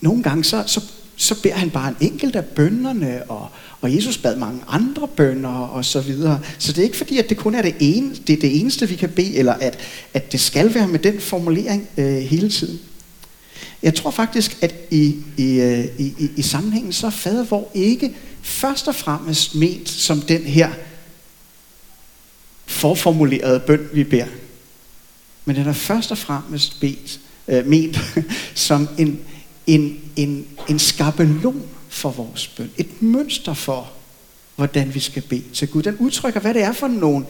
nogle 0.00 0.22
gange 0.22 0.44
så, 0.44 0.64
så, 0.66 0.80
så 1.16 1.42
beder 1.42 1.54
han 1.54 1.70
bare 1.70 1.88
en 1.88 1.96
enkelt 2.00 2.36
af 2.36 2.44
bønderne, 2.44 3.22
og, 3.30 3.48
og 3.80 3.94
Jesus 3.94 4.18
bad 4.18 4.36
mange 4.36 4.60
andre 4.68 5.08
bønder 5.08 5.50
og 5.50 5.84
så 5.84 6.00
videre. 6.00 6.40
Så 6.58 6.72
det 6.72 6.78
er 6.78 6.82
ikke 6.82 6.96
fordi, 6.96 7.18
at 7.18 7.28
det 7.28 7.36
kun 7.36 7.54
er 7.54 7.62
det, 7.62 7.74
ene, 7.80 8.14
det, 8.26 8.32
er 8.32 8.40
det 8.40 8.60
eneste, 8.60 8.88
vi 8.88 8.96
kan 8.96 9.08
bede, 9.08 9.36
eller 9.36 9.52
at, 9.52 9.78
at 10.14 10.32
det 10.32 10.40
skal 10.40 10.74
være 10.74 10.88
med 10.88 10.98
den 10.98 11.20
formulering 11.20 11.88
øh, 11.96 12.18
hele 12.18 12.50
tiden. 12.50 12.80
Jeg 13.82 13.94
tror 13.94 14.10
faktisk, 14.10 14.58
at 14.62 14.74
i, 14.90 15.16
i, 15.36 15.60
øh, 15.60 15.84
i, 15.98 16.14
i, 16.18 16.30
i 16.36 16.42
sammenhængen, 16.42 16.92
så 16.92 17.06
er 17.06 17.10
fader 17.10 17.44
hvor 17.44 17.70
ikke 17.74 18.14
først 18.42 18.88
og 18.88 18.94
fremmest 18.94 19.54
ment 19.54 19.88
som 19.88 20.20
den 20.20 20.42
her 20.42 20.70
forformulerede 22.66 23.60
bøn, 23.60 23.88
vi 23.92 24.04
beder. 24.04 24.26
Men 25.44 25.56
den 25.56 25.66
er 25.66 25.72
først 25.72 26.10
og 26.10 26.18
fremmest 26.18 26.80
bedt, 26.80 27.20
øh, 27.48 27.66
ment 27.66 27.98
som 28.54 28.88
en, 28.98 29.20
en, 29.66 30.00
en, 30.16 30.46
en 30.68 30.78
skabelon 30.78 31.62
for 31.88 32.10
vores 32.10 32.48
bøn. 32.48 32.70
Et 32.76 33.02
mønster 33.02 33.54
for, 33.54 33.92
hvordan 34.56 34.94
vi 34.94 35.00
skal 35.00 35.22
bede 35.22 35.44
til 35.54 35.68
Gud. 35.68 35.82
Den 35.82 35.96
udtrykker, 35.96 36.40
hvad 36.40 36.54
det 36.54 36.62
er 36.62 36.72
for 36.72 36.88
nogle 36.88 37.26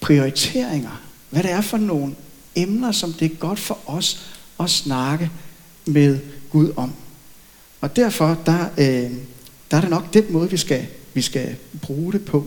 prioriteringer. 0.00 1.00
Hvad 1.30 1.42
det 1.42 1.50
er 1.50 1.60
for 1.60 1.76
nogle 1.76 2.14
emner, 2.54 2.92
som 2.92 3.12
det 3.12 3.32
er 3.32 3.36
godt 3.36 3.58
for 3.58 3.78
os 3.86 4.26
at 4.60 4.70
snakke 4.70 5.30
med 5.86 6.18
Gud 6.50 6.72
om. 6.76 6.92
Og 7.80 7.96
derfor, 7.96 8.38
der, 8.46 8.64
øh, 8.78 9.10
der 9.70 9.76
er 9.76 9.80
det 9.80 9.90
nok 9.90 10.14
den 10.14 10.24
måde, 10.32 10.50
vi 10.50 10.56
skal, 10.56 10.86
vi 11.14 11.22
skal 11.22 11.56
bruge 11.82 12.12
det 12.12 12.24
på. 12.24 12.46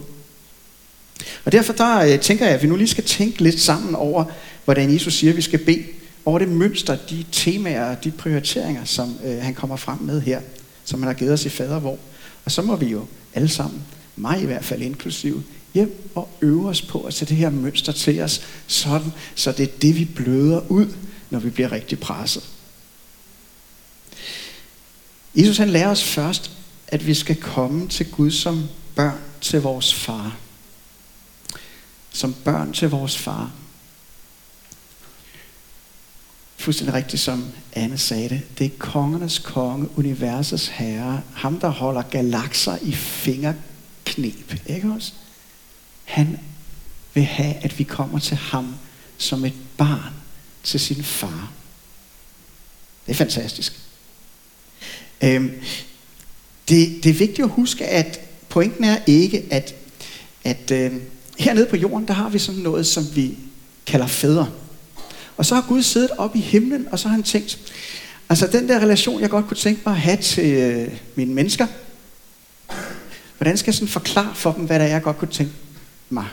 Og 1.45 1.51
derfor 1.51 1.73
der 1.73 1.99
øh, 1.99 2.19
tænker 2.19 2.45
jeg, 2.45 2.55
at 2.55 2.61
vi 2.63 2.67
nu 2.67 2.75
lige 2.75 2.87
skal 2.87 3.03
tænke 3.03 3.43
lidt 3.43 3.61
sammen 3.61 3.95
over, 3.95 4.25
hvordan 4.65 4.93
Jesus 4.93 5.13
siger, 5.13 5.31
at 5.31 5.37
vi 5.37 5.41
skal 5.41 5.65
bede 5.65 5.83
over 6.25 6.39
det 6.39 6.47
mønster, 6.47 6.97
de 7.09 7.25
temaer, 7.31 7.95
de 7.95 8.11
prioriteringer, 8.11 8.85
som 8.85 9.17
øh, 9.25 9.37
han 9.41 9.53
kommer 9.53 9.75
frem 9.75 9.97
med 10.01 10.21
her, 10.21 10.41
som 10.85 10.99
han 10.99 11.07
har 11.07 11.13
givet 11.13 11.33
os 11.33 11.45
i 11.45 11.49
fadervor. 11.49 11.97
Og 12.45 12.51
så 12.51 12.61
må 12.61 12.75
vi 12.75 12.85
jo 12.85 13.05
alle 13.33 13.49
sammen, 13.49 13.83
mig 14.15 14.41
i 14.41 14.45
hvert 14.45 14.65
fald 14.65 14.81
inklusive, 14.81 15.43
hjem 15.73 16.11
og 16.15 16.29
øve 16.41 16.69
os 16.69 16.81
på 16.81 17.01
at 17.01 17.13
sætte 17.13 17.29
det 17.29 17.37
her 17.37 17.49
mønster 17.49 17.91
til 17.91 18.21
os, 18.21 18.41
sådan, 18.67 19.13
så 19.35 19.51
det 19.51 19.63
er 19.63 19.77
det, 19.81 19.95
vi 19.95 20.05
bløder 20.05 20.61
ud, 20.71 20.87
når 21.29 21.39
vi 21.39 21.49
bliver 21.49 21.71
rigtig 21.71 21.99
presset. 21.99 22.43
Jesus 25.35 25.57
han 25.57 25.69
lærer 25.69 25.89
os 25.89 26.03
først, 26.03 26.51
at 26.87 27.07
vi 27.07 27.13
skal 27.13 27.35
komme 27.35 27.87
til 27.87 28.11
Gud 28.11 28.31
som 28.31 28.63
børn 28.95 29.19
til 29.41 29.61
vores 29.61 29.93
far 29.93 30.37
som 32.15 32.33
børn 32.33 32.73
til 32.73 32.89
vores 32.89 33.17
far. 33.17 33.51
Fuldstændig 36.65 36.93
rigtigt, 36.93 37.21
som 37.21 37.45
Anne 37.73 37.97
sagde 37.97 38.29
det. 38.29 38.41
Det 38.57 38.65
er 38.65 38.69
kongernes 38.79 39.39
konge, 39.39 39.89
universets 39.97 40.67
herre, 40.67 41.21
ham 41.33 41.59
der 41.59 41.69
holder 41.69 42.01
galakser 42.01 42.77
i 42.81 42.91
fingerknep, 42.91 44.55
ikke 44.65 44.91
også? 44.91 45.13
Han 46.03 46.39
vil 47.13 47.23
have, 47.23 47.55
at 47.55 47.79
vi 47.79 47.83
kommer 47.83 48.19
til 48.19 48.37
ham 48.37 48.75
som 49.17 49.45
et 49.45 49.53
barn 49.77 50.13
til 50.63 50.79
sin 50.79 51.03
far. 51.03 51.51
Det 53.05 53.11
er 53.11 53.15
fantastisk. 53.15 53.79
Øhm, 55.23 55.51
det, 56.69 57.03
det 57.03 57.09
er 57.09 57.13
vigtigt 57.13 57.45
at 57.45 57.49
huske, 57.49 57.85
at 57.85 58.19
pointen 58.49 58.83
er 58.83 58.97
ikke, 59.07 59.45
at, 59.51 59.75
at 60.43 60.71
øh, 60.71 60.93
hernede 61.39 61.65
på 61.65 61.75
jorden, 61.75 62.07
der 62.07 62.13
har 62.13 62.29
vi 62.29 62.39
sådan 62.39 62.61
noget, 62.61 62.87
som 62.87 63.15
vi 63.15 63.37
kalder 63.85 64.07
fædre. 64.07 64.51
Og 65.37 65.45
så 65.45 65.55
har 65.55 65.65
Gud 65.67 65.81
siddet 65.81 66.11
op 66.17 66.35
i 66.35 66.39
himlen, 66.39 66.87
og 66.91 66.99
så 66.99 67.07
har 67.07 67.15
han 67.15 67.23
tænkt, 67.23 67.73
altså 68.29 68.47
den 68.47 68.69
der 68.69 68.79
relation, 68.79 69.21
jeg 69.21 69.29
godt 69.29 69.47
kunne 69.47 69.57
tænke 69.57 69.81
mig 69.85 69.95
at 69.95 70.01
have 70.01 70.17
til 70.17 70.53
øh, 70.53 70.99
mine 71.15 71.33
mennesker, 71.33 71.67
hvordan 73.37 73.57
skal 73.57 73.71
jeg 73.71 73.75
sådan 73.75 73.87
forklare 73.87 74.35
for 74.35 74.51
dem, 74.51 74.65
hvad 74.65 74.79
der 74.79 74.85
er, 74.85 74.89
jeg 74.89 75.01
godt 75.01 75.17
kunne 75.17 75.31
tænke 75.31 75.53
mig? 76.09 76.25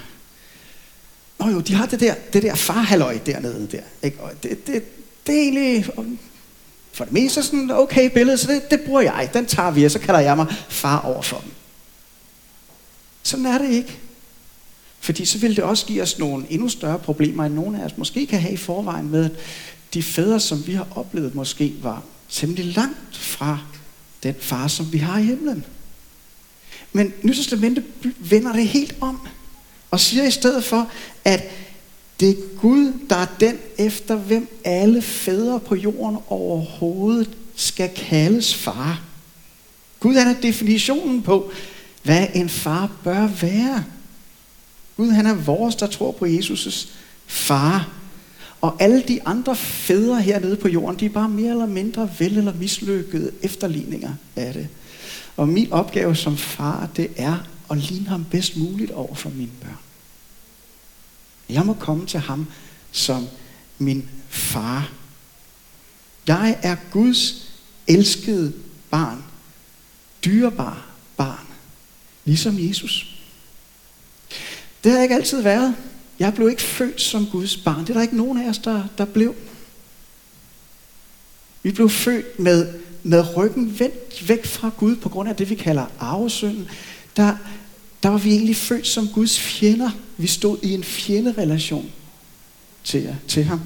Nå 1.38 1.48
jo, 1.48 1.60
de 1.60 1.74
har 1.74 1.86
det 1.86 2.00
der, 2.00 2.14
det 2.32 2.42
der 2.42 2.54
farhalløj 2.54 3.18
dernede 3.26 3.68
der. 3.72 3.82
Ikke? 4.02 4.20
Og 4.20 4.30
det, 4.42 4.66
det, 4.66 4.82
det 5.26 5.34
er 5.34 5.42
egentlig 5.42 5.86
for 6.92 7.04
det 7.04 7.12
meste 7.12 7.42
sådan 7.42 7.70
okay 7.70 8.10
billede, 8.10 8.38
så 8.38 8.52
det, 8.52 8.70
det 8.70 8.80
bruger 8.80 9.00
jeg. 9.00 9.30
Den 9.34 9.46
tager 9.46 9.70
vi, 9.70 9.84
og 9.84 9.90
så 9.90 9.98
kalder 9.98 10.20
jeg 10.20 10.36
mig 10.36 10.46
far 10.68 11.00
over 11.00 11.22
for 11.22 11.38
dem. 11.38 11.50
Sådan 13.22 13.46
er 13.46 13.58
det 13.58 13.70
ikke. 13.70 13.98
Fordi 15.02 15.24
så 15.24 15.38
vil 15.38 15.56
det 15.56 15.64
også 15.64 15.86
give 15.86 16.02
os 16.02 16.18
nogle 16.18 16.46
endnu 16.50 16.68
større 16.68 16.98
problemer, 16.98 17.44
end 17.44 17.54
nogen 17.54 17.74
af 17.74 17.84
os 17.84 17.98
måske 17.98 18.26
kan 18.26 18.40
have 18.40 18.54
i 18.54 18.56
forvejen 18.56 19.10
med, 19.10 19.24
at 19.24 19.32
de 19.94 20.02
fædre, 20.02 20.40
som 20.40 20.66
vi 20.66 20.72
har 20.72 20.88
oplevet, 20.94 21.34
måske 21.34 21.74
var 21.82 22.02
temmelig 22.30 22.64
langt 22.64 23.16
fra 23.16 23.58
den 24.22 24.34
far, 24.40 24.68
som 24.68 24.92
vi 24.92 24.98
har 24.98 25.18
i 25.18 25.22
himlen. 25.22 25.64
Men 26.92 27.12
Nytestamentet 27.22 27.84
vender 28.18 28.52
det 28.52 28.68
helt 28.68 28.96
om, 29.00 29.20
og 29.90 30.00
siger 30.00 30.24
i 30.24 30.30
stedet 30.30 30.64
for, 30.64 30.88
at 31.24 31.42
det 32.20 32.28
er 32.28 32.58
Gud, 32.60 32.92
der 33.10 33.16
er 33.16 33.26
den 33.40 33.58
efter, 33.78 34.16
hvem 34.16 34.48
alle 34.64 35.02
fædre 35.02 35.60
på 35.60 35.74
jorden 35.74 36.18
overhovedet 36.28 37.30
skal 37.54 37.90
kaldes 37.96 38.54
far. 38.54 39.02
Gud 40.00 40.14
er 40.14 40.34
definitionen 40.42 41.22
på, 41.22 41.52
hvad 42.02 42.26
en 42.34 42.48
far 42.48 42.90
bør 43.04 43.26
være. 43.26 43.84
Gud 44.96 45.10
han 45.10 45.26
er 45.26 45.34
vores, 45.34 45.74
der 45.76 45.86
tror 45.86 46.12
på 46.12 46.24
Jesus' 46.24 46.88
far. 47.26 47.88
Og 48.60 48.76
alle 48.82 49.02
de 49.08 49.26
andre 49.26 49.56
fædre 49.56 50.22
hernede 50.22 50.56
på 50.56 50.68
jorden, 50.68 51.00
de 51.00 51.06
er 51.06 51.10
bare 51.10 51.28
mere 51.28 51.50
eller 51.50 51.66
mindre 51.66 52.10
vel 52.18 52.38
eller 52.38 52.54
mislykkede 52.54 53.30
efterligninger 53.42 54.14
af 54.36 54.52
det. 54.52 54.68
Og 55.36 55.48
min 55.48 55.72
opgave 55.72 56.16
som 56.16 56.36
far, 56.36 56.88
det 56.96 57.10
er 57.16 57.36
at 57.70 57.78
ligne 57.78 58.08
ham 58.08 58.24
bedst 58.24 58.56
muligt 58.56 58.90
over 58.90 59.14
for 59.14 59.30
mine 59.30 59.50
børn. 59.60 59.78
Jeg 61.48 61.66
må 61.66 61.72
komme 61.74 62.06
til 62.06 62.20
ham 62.20 62.46
som 62.92 63.26
min 63.78 64.08
far. 64.28 64.92
Jeg 66.26 66.58
er 66.62 66.76
Guds 66.90 67.52
elskede 67.86 68.52
barn. 68.90 69.24
Dyrebar 70.24 70.86
barn. 71.16 71.46
Ligesom 72.24 72.56
Jesus. 72.58 73.21
Det 74.84 74.92
har 74.92 75.02
ikke 75.02 75.14
altid 75.14 75.42
været. 75.42 75.74
Jeg 76.18 76.34
blev 76.34 76.50
ikke 76.50 76.62
født 76.62 77.00
som 77.00 77.26
Guds 77.26 77.56
barn. 77.56 77.80
Det 77.80 77.90
er 77.90 77.94
der 77.94 78.02
ikke 78.02 78.16
nogen 78.16 78.42
af 78.42 78.48
os, 78.48 78.58
der, 78.58 78.84
der 78.98 79.04
blev. 79.04 79.34
Vi 81.62 81.72
blev 81.72 81.90
født 81.90 82.38
med, 82.38 82.74
med 83.02 83.36
ryggen 83.36 83.78
vendt 83.80 84.28
væk 84.28 84.46
fra 84.46 84.70
Gud 84.76 84.96
på 84.96 85.08
grund 85.08 85.28
af 85.28 85.36
det, 85.36 85.50
vi 85.50 85.54
kalder 85.54 85.86
arvesynden. 85.98 86.68
Der, 87.16 87.36
der 88.02 88.08
var 88.08 88.18
vi 88.18 88.30
egentlig 88.30 88.56
født 88.56 88.86
som 88.86 89.08
Guds 89.08 89.40
fjender. 89.40 89.90
Vi 90.16 90.26
stod 90.26 90.58
i 90.62 90.74
en 90.74 90.84
fjenderelation 90.84 91.92
til, 92.84 93.16
til 93.28 93.44
ham. 93.44 93.60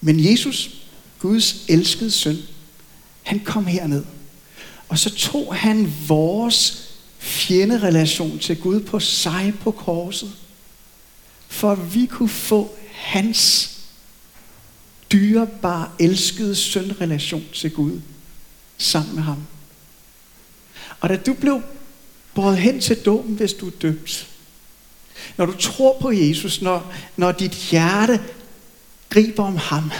Men 0.00 0.24
Jesus, 0.24 0.70
Guds 1.18 1.64
elskede 1.68 2.10
søn, 2.10 2.36
han 3.22 3.40
kom 3.40 3.66
herned. 3.66 4.04
Og 4.88 4.98
så 4.98 5.14
tog 5.14 5.54
han 5.54 5.92
vores 6.08 6.87
fjenderelation 7.18 8.38
til 8.38 8.60
Gud 8.60 8.80
på 8.80 9.00
sig 9.00 9.54
på 9.60 9.70
korset. 9.70 10.32
For 11.48 11.72
at 11.72 11.94
vi 11.94 12.06
kunne 12.06 12.28
få 12.28 12.76
hans 12.92 13.70
dyrebare, 15.12 15.90
elskede 15.98 16.54
sønrelation 16.54 17.44
til 17.54 17.70
Gud 17.70 18.00
sammen 18.78 19.14
med 19.14 19.22
ham. 19.22 19.46
Og 21.00 21.08
da 21.08 21.16
du 21.16 21.34
blev 21.34 21.62
båret 22.34 22.58
hen 22.58 22.80
til 22.80 22.96
dåben, 22.96 23.34
hvis 23.34 23.52
du 23.52 23.66
er 23.66 23.70
døbt, 23.82 24.28
når 25.36 25.46
du 25.46 25.52
tror 25.52 25.98
på 26.00 26.10
Jesus, 26.10 26.62
når, 26.62 26.94
når 27.16 27.32
dit 27.32 27.52
hjerte 27.52 28.20
griber 29.10 29.44
om 29.44 29.56
ham, 29.56 29.90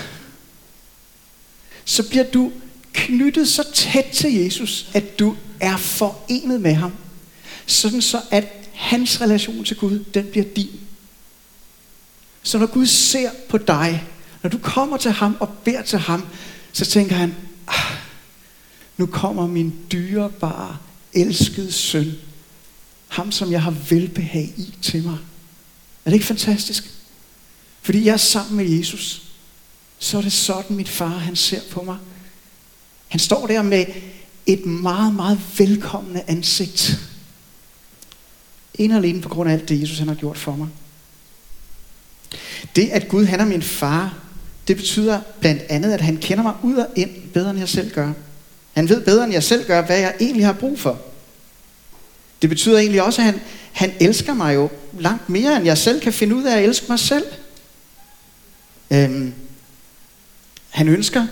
så 1.84 2.08
bliver 2.08 2.30
du 2.30 2.52
knyttet 2.92 3.48
så 3.48 3.72
tæt 3.74 4.04
til 4.12 4.34
Jesus, 4.34 4.90
at 4.94 5.18
du 5.18 5.36
er 5.60 5.76
forenet 5.76 6.60
med 6.60 6.74
ham. 6.74 6.92
Sådan 7.68 8.02
så, 8.02 8.20
at 8.30 8.44
hans 8.72 9.20
relation 9.20 9.64
til 9.64 9.76
Gud, 9.76 10.04
den 10.14 10.26
bliver 10.26 10.46
din. 10.56 10.80
Så 12.42 12.58
når 12.58 12.66
Gud 12.66 12.86
ser 12.86 13.30
på 13.48 13.58
dig, 13.58 14.04
når 14.42 14.50
du 14.50 14.58
kommer 14.58 14.96
til 14.96 15.10
ham 15.10 15.36
og 15.40 15.48
beder 15.64 15.82
til 15.82 15.98
ham, 15.98 16.26
så 16.72 16.84
tænker 16.84 17.14
han, 17.16 17.34
ah, 17.66 17.96
nu 18.96 19.06
kommer 19.06 19.46
min 19.46 19.74
dyrebare, 19.92 20.76
elskede 21.12 21.72
søn. 21.72 22.12
Ham, 23.08 23.32
som 23.32 23.52
jeg 23.52 23.62
har 23.62 23.74
velbehag 23.90 24.52
i 24.56 24.74
til 24.82 25.02
mig. 25.02 25.18
Er 26.04 26.10
det 26.10 26.14
ikke 26.14 26.26
fantastisk? 26.26 26.90
Fordi 27.82 28.04
jeg 28.04 28.12
er 28.12 28.16
sammen 28.16 28.56
med 28.56 28.78
Jesus, 28.78 29.22
så 29.98 30.18
er 30.18 30.22
det 30.22 30.32
sådan, 30.32 30.76
mit 30.76 30.88
far 30.88 31.08
han 31.08 31.36
ser 31.36 31.60
på 31.70 31.82
mig. 31.82 31.96
Han 33.08 33.20
står 33.20 33.46
der 33.46 33.62
med 33.62 33.84
et 34.46 34.66
meget, 34.66 35.14
meget 35.14 35.40
velkommende 35.58 36.22
ansigt. 36.26 37.07
En 38.74 38.90
og 38.90 38.96
alene 38.96 39.20
på 39.20 39.28
grund 39.28 39.50
af 39.50 39.54
alt 39.54 39.68
det, 39.68 39.80
Jesus 39.80 39.98
han 39.98 40.08
har 40.08 40.14
gjort 40.14 40.38
for 40.38 40.56
mig. 40.56 40.68
Det, 42.76 42.88
at 42.88 43.08
Gud 43.08 43.24
han 43.24 43.40
er 43.40 43.44
min 43.44 43.62
far, 43.62 44.18
det 44.68 44.76
betyder 44.76 45.20
blandt 45.40 45.62
andet, 45.68 45.92
at 45.92 46.00
han 46.00 46.16
kender 46.16 46.42
mig 46.42 46.54
ud 46.62 46.74
og 46.74 46.86
ind 46.96 47.10
bedre, 47.34 47.50
end 47.50 47.58
jeg 47.58 47.68
selv 47.68 47.90
gør. 47.90 48.12
Han 48.72 48.88
ved 48.88 49.00
bedre, 49.00 49.24
end 49.24 49.32
jeg 49.32 49.42
selv 49.42 49.66
gør, 49.66 49.82
hvad 49.82 49.98
jeg 49.98 50.14
egentlig 50.20 50.46
har 50.46 50.52
brug 50.52 50.78
for. 50.78 51.00
Det 52.42 52.50
betyder 52.50 52.78
egentlig 52.78 53.02
også, 53.02 53.20
at 53.20 53.24
han, 53.24 53.40
han 53.72 53.92
elsker 54.00 54.34
mig 54.34 54.54
jo 54.54 54.70
langt 54.98 55.28
mere, 55.28 55.56
end 55.56 55.64
jeg 55.64 55.78
selv 55.78 56.00
kan 56.00 56.12
finde 56.12 56.36
ud 56.36 56.44
af 56.44 56.56
at 56.56 56.64
elske 56.64 56.86
mig 56.88 56.98
selv. 56.98 57.24
Øhm, 58.90 59.34
han 60.68 60.88
ønsker, 60.88 61.26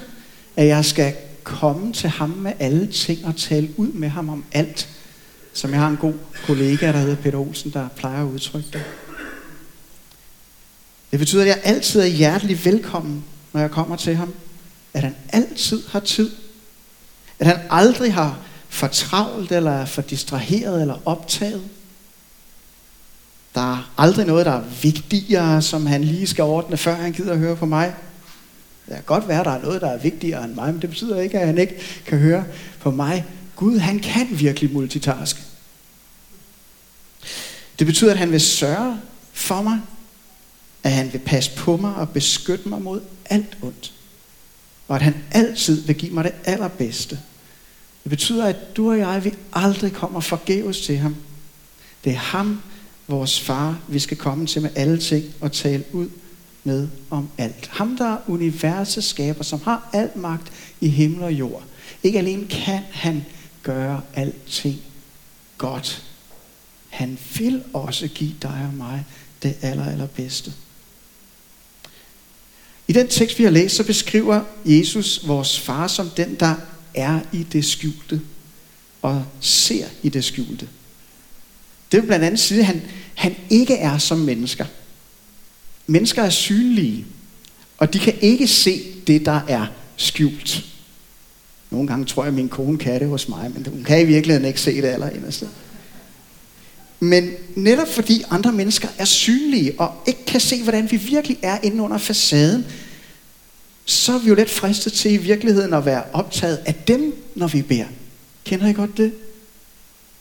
at 0.57 0.67
jeg 0.67 0.85
skal 0.85 1.15
komme 1.43 1.93
til 1.93 2.11
ham 2.11 2.31
med 2.31 2.53
alle 2.59 2.87
ting 2.87 3.27
og 3.27 3.37
tale 3.37 3.69
ud 3.77 3.93
med 3.93 4.09
ham 4.09 4.29
om 4.29 4.45
alt, 4.53 4.89
som 5.57 5.71
jeg 5.71 5.81
har 5.81 5.89
en 5.89 5.97
god 5.97 6.15
kollega, 6.47 6.87
der 6.87 6.99
hedder 6.99 7.17
Peter 7.17 7.39
Olsen, 7.39 7.71
der 7.71 7.89
plejer 7.89 8.23
at 8.23 8.29
udtrykke 8.29 8.69
det. 8.73 8.83
Det 11.11 11.19
betyder, 11.19 11.43
at 11.43 11.49
jeg 11.49 11.61
altid 11.65 12.01
er 12.01 12.07
hjertelig 12.07 12.65
velkommen, 12.65 13.25
når 13.53 13.61
jeg 13.61 13.71
kommer 13.71 13.97
til 13.97 14.17
ham. 14.17 14.35
At 14.95 15.03
han 15.03 15.15
altid 15.29 15.83
har 15.89 16.01
tid. 16.01 16.31
At 17.39 17.47
han 17.47 17.57
aldrig 17.71 18.15
har 18.15 18.39
for 18.69 18.87
travlt, 18.87 19.53
eller 19.53 19.71
er 19.71 19.85
for 19.85 20.03
distraheret, 20.03 20.81
eller 20.81 20.99
optaget. 21.05 21.63
Der 23.55 23.73
er 23.73 23.93
aldrig 23.99 24.27
noget, 24.27 24.47
der 24.47 24.53
er 24.53 24.65
vigtigere, 24.83 25.63
som 25.63 25.87
han 25.87 26.05
lige 26.05 26.27
skal 26.27 26.45
ordne, 26.45 26.77
før 26.77 26.95
han 26.95 27.13
gider 27.13 27.33
at 27.33 27.39
høre 27.39 27.57
på 27.57 27.67
mig. 27.67 27.95
Det 28.87 28.95
kan 28.95 29.05
godt 29.07 29.29
være, 29.29 29.41
at 29.41 29.47
der 29.47 29.53
er 29.53 29.63
noget, 29.63 29.81
der 29.81 29.89
er 29.89 29.99
vigtigere 29.99 30.45
end 30.45 30.55
mig, 30.55 30.73
men 30.73 30.83
det 30.83 30.91
betyder 30.91 31.21
ikke, 31.21 31.39
at 31.39 31.47
han 31.47 31.59
ikke 31.59 31.75
kan 32.07 32.19
høre 32.19 32.45
på 32.81 32.91
mig. 32.91 33.25
Gud, 33.57 33.79
han 33.79 33.99
kan 33.99 34.27
virkelig 34.31 34.73
multitaske. 34.73 35.46
Det 37.79 37.87
betyder, 37.87 38.13
at 38.13 38.19
han 38.19 38.33
vil 38.33 38.41
sørge 38.41 39.01
for 39.33 39.63
mig, 39.63 39.81
at 40.83 40.93
han 40.93 41.13
vil 41.13 41.19
passe 41.19 41.51
på 41.57 41.77
mig 41.77 41.95
og 41.95 42.09
beskytte 42.09 42.69
mig 42.69 42.83
mod 42.83 43.01
alt 43.25 43.59
ondt. 43.63 43.93
Og 44.89 44.97
at 44.97 45.03
han 45.03 45.15
altid 45.31 45.81
vil 45.81 45.97
give 45.97 46.13
mig 46.13 46.25
det 46.25 46.35
allerbedste. 46.45 47.21
Det 48.03 48.11
betyder, 48.11 48.45
at 48.45 48.77
du 48.77 48.91
og 48.91 48.99
jeg, 48.99 49.25
vi 49.25 49.33
aldrig 49.53 49.93
kommer 49.93 50.21
forgæves 50.21 50.81
til 50.81 50.99
ham. 50.99 51.17
Det 52.05 52.13
er 52.13 52.17
ham, 52.17 52.63
vores 53.09 53.41
far, 53.41 53.79
vi 53.89 53.99
skal 53.99 54.17
komme 54.17 54.47
til 54.47 54.63
med 54.63 54.71
alle 54.75 54.99
ting 54.99 55.25
og 55.41 55.53
tale 55.53 55.85
ud 55.93 56.09
med 56.65 56.89
om 57.11 57.29
alt. 57.39 57.67
Ham, 57.67 57.97
der 57.97 58.13
er 58.13 58.19
universets 58.27 59.07
skaber, 59.07 59.45
som 59.45 59.61
har 59.65 59.91
al 59.93 60.11
magt 60.15 60.53
i 60.81 60.89
himmel 60.89 61.23
og 61.23 61.33
jord. 61.33 61.63
Ikke 62.03 62.19
alene 62.19 62.49
kan 62.49 62.81
han 62.91 63.25
gøre 63.63 64.01
alting 64.15 64.81
godt. 65.59 66.06
Han 66.97 67.19
vil 67.39 67.63
også 67.73 68.09
give 68.09 68.35
dig 68.43 68.69
og 68.69 68.75
mig 68.75 69.05
det 69.43 69.57
aller, 69.63 69.91
allerbedste. 69.91 70.53
I 72.89 72.93
den 72.93 73.09
tekst, 73.09 73.39
vi 73.39 73.45
har 73.45 73.51
læst, 73.51 73.77
så 73.77 73.85
beskriver 73.85 74.41
Jesus 74.65 75.27
vores 75.27 75.61
far 75.61 75.87
som 75.87 76.11
den, 76.11 76.35
der 76.35 76.55
er 76.95 77.21
i 77.33 77.43
det 77.43 77.65
skjulte 77.65 78.21
og 79.03 79.25
ser 79.41 79.87
i 80.03 80.09
det 80.09 80.25
skjulte. 80.25 80.69
Det 81.93 82.01
vil 82.01 82.07
blandt 82.07 82.25
andet 82.25 82.41
sige, 82.41 82.61
at 82.61 82.67
han, 82.67 82.83
han 83.15 83.37
ikke 83.51 83.75
er 83.75 83.99
som 83.99 84.19
mennesker. 84.19 84.67
Mennesker 85.87 86.23
er 86.23 86.31
synlige, 86.31 87.07
og 87.79 87.93
de 87.93 87.99
kan 87.99 88.15
ikke 88.21 88.49
se 88.49 88.83
det, 89.07 89.25
der 89.27 89.41
er 89.49 89.67
skjult. 89.97 90.65
Nogle 91.71 91.89
gange 91.89 92.05
tror 92.05 92.23
jeg, 92.23 92.29
at 92.29 92.35
min 92.35 92.49
kone 92.49 92.79
kan 92.79 93.01
det 93.01 93.09
hos 93.09 93.29
mig, 93.29 93.51
men 93.55 93.67
hun 93.67 93.85
kan 93.85 94.01
i 94.01 94.05
virkeligheden 94.05 94.49
ikke 94.49 94.61
se 94.61 94.77
det 94.77 94.89
allerinderste. 94.89 95.49
Men 97.01 97.31
netop 97.55 97.89
fordi 97.89 98.23
andre 98.31 98.53
mennesker 98.53 98.89
er 98.99 99.05
synlige 99.05 99.75
og 99.79 100.03
ikke 100.07 100.25
kan 100.25 100.41
se, 100.41 100.63
hvordan 100.63 100.91
vi 100.91 100.97
virkelig 100.97 101.39
er 101.43 101.59
inde 101.63 101.83
under 101.83 101.99
facaden, 101.99 102.67
så 103.85 104.13
er 104.13 104.19
vi 104.19 104.29
jo 104.29 104.35
lidt 104.35 104.51
fristet 104.51 104.93
til 104.93 105.13
i 105.13 105.17
virkeligheden 105.17 105.75
at 105.75 105.85
være 105.85 106.03
optaget 106.13 106.57
af 106.57 106.75
dem, 106.75 107.15
når 107.35 107.47
vi 107.47 107.63
beder. 107.63 107.87
Kender 108.45 108.67
I 108.67 108.73
godt 108.73 108.97
det? 108.97 109.13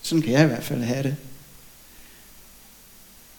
Sådan 0.01 0.21
kan 0.21 0.33
jeg 0.33 0.43
i 0.43 0.47
hvert 0.47 0.63
fald 0.63 0.81
have 0.81 1.03
det. 1.03 1.15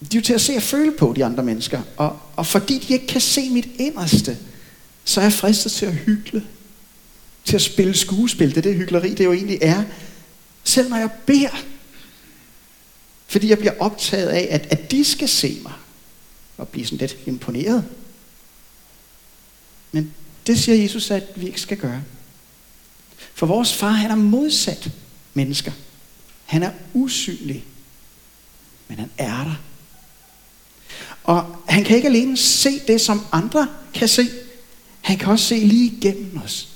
De 0.01 0.17
er 0.17 0.21
jo 0.21 0.25
til 0.25 0.33
at 0.33 0.41
se 0.41 0.57
og 0.57 0.63
føle 0.63 0.93
på, 0.93 1.13
de 1.17 1.25
andre 1.25 1.43
mennesker. 1.43 1.83
Og, 1.97 2.19
og 2.37 2.47
fordi 2.47 2.79
de 2.79 2.93
ikke 2.93 3.07
kan 3.07 3.21
se 3.21 3.51
mit 3.51 3.69
inderste, 3.79 4.39
så 5.05 5.21
er 5.21 5.25
jeg 5.25 5.33
fristet 5.33 5.73
til 5.73 5.87
at 5.87 5.95
hykle. 5.95 6.43
Til 7.45 7.57
at 7.57 7.63
spille 7.63 7.97
skuespil. 7.97 8.49
Det 8.49 8.57
er 8.57 8.63
det 8.63 8.75
hyggeleri, 8.75 9.15
det 9.15 9.25
jo 9.25 9.33
egentlig 9.33 9.59
er. 9.63 9.83
Selv 10.65 10.89
når 10.89 10.97
jeg 10.97 11.11
beder. 11.27 11.65
Fordi 13.27 13.49
jeg 13.49 13.59
bliver 13.59 13.75
optaget 13.79 14.29
af, 14.29 14.49
at, 14.51 14.67
at 14.71 14.91
de 14.91 15.05
skal 15.05 15.29
se 15.29 15.59
mig. 15.63 15.73
Og 16.57 16.69
blive 16.69 16.87
sådan 16.87 16.99
lidt 16.99 17.17
imponeret. 17.27 17.85
Men 19.93 20.15
det 20.47 20.59
siger 20.59 20.83
Jesus, 20.83 21.11
at 21.11 21.25
vi 21.37 21.47
ikke 21.47 21.61
skal 21.61 21.77
gøre. 21.77 22.03
For 23.35 23.47
vores 23.47 23.75
far, 23.75 23.91
han 23.91 24.11
er 24.11 24.15
modsat 24.17 24.91
mennesker. 25.35 25.73
Han 26.45 26.63
er 26.63 26.71
usynlig. 26.95 27.65
Men 28.89 28.99
han 28.99 29.11
er 29.19 29.45
der. 29.45 29.63
Og 31.25 31.63
han 31.69 31.85
kan 31.85 31.97
ikke 31.97 32.09
alene 32.09 32.37
se 32.37 32.81
det, 32.87 33.01
som 33.01 33.27
andre 33.33 33.69
kan 33.95 34.09
se. 34.09 34.29
Han 35.01 35.19
kan 35.19 35.29
også 35.29 35.45
se 35.45 35.59
lige 35.59 35.97
igennem 35.97 36.41
os. 36.45 36.69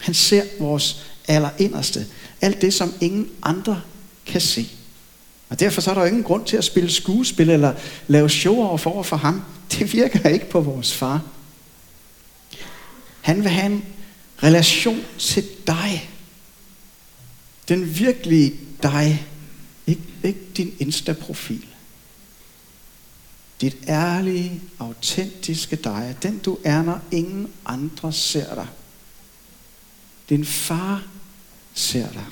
Han 0.00 0.14
ser 0.14 0.44
vores 0.58 1.06
allerinderste. 1.28 2.06
Alt 2.40 2.60
det, 2.60 2.74
som 2.74 2.94
ingen 3.00 3.30
andre 3.42 3.82
kan 4.26 4.40
se. 4.40 4.70
Og 5.48 5.60
derfor 5.60 5.80
så 5.80 5.90
er 5.90 5.94
der 5.94 6.00
jo 6.00 6.06
ingen 6.06 6.24
grund 6.24 6.46
til 6.46 6.56
at 6.56 6.64
spille 6.64 6.90
skuespil 6.90 7.50
eller 7.50 7.74
lave 8.06 8.30
show 8.30 8.56
over 8.56 8.78
for, 8.78 9.02
for 9.02 9.16
ham. 9.16 9.42
Det 9.72 9.92
virker 9.92 10.28
ikke 10.28 10.50
på 10.50 10.60
vores 10.60 10.94
far. 10.94 11.22
Han 13.20 13.42
vil 13.42 13.48
have 13.48 13.72
en 13.72 13.84
relation 14.42 15.00
til 15.18 15.44
dig. 15.66 16.10
Den 17.68 17.98
virkelige 17.98 18.54
dig. 18.82 19.26
Ikke, 19.86 20.02
ikke 20.22 20.40
din 20.56 20.74
Insta-profil 20.78 21.66
Dit 23.60 23.76
ærlige, 23.88 24.62
autentiske 24.78 25.76
dig. 25.76 26.16
Den 26.22 26.38
du 26.38 26.58
er, 26.64 26.82
når 26.82 27.00
ingen 27.10 27.52
andre 27.66 28.12
ser 28.12 28.54
dig. 28.54 28.68
Din 30.28 30.44
far 30.44 31.02
ser 31.74 32.12
dig. 32.12 32.24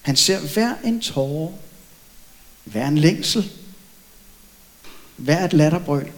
Han 0.00 0.16
ser 0.16 0.40
hver 0.40 0.76
en 0.84 1.00
tårer, 1.00 1.52
hver 2.64 2.88
en 2.88 2.98
længsel, 2.98 3.52
hver 5.16 5.44
et 5.44 5.52
latterbrøl. 5.52 6.12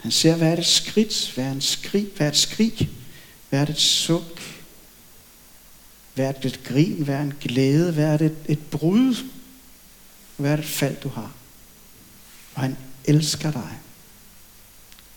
Han 0.00 0.10
ser 0.10 0.36
hver 0.36 0.58
et 0.58 0.66
skridt, 0.66 1.32
hver 1.34 1.52
en 1.52 1.60
skrig, 1.60 2.08
hver 2.16 2.28
et 2.28 2.36
skrig, 2.36 2.90
hver 3.48 3.62
et 3.66 3.78
suk, 3.78 4.40
hver 6.14 6.32
et 6.44 6.60
grin, 6.64 7.02
hver 7.02 7.20
en 7.20 7.34
glæde, 7.40 7.92
hver 7.92 8.14
et, 8.14 8.36
et 8.48 8.70
brud, 8.70 9.16
hver 10.36 10.58
et 10.58 10.64
fald 10.64 10.96
du 11.00 11.08
har. 11.08 11.32
Og 12.54 12.62
han 12.62 12.76
elsker 13.04 13.50
dig. 13.50 13.78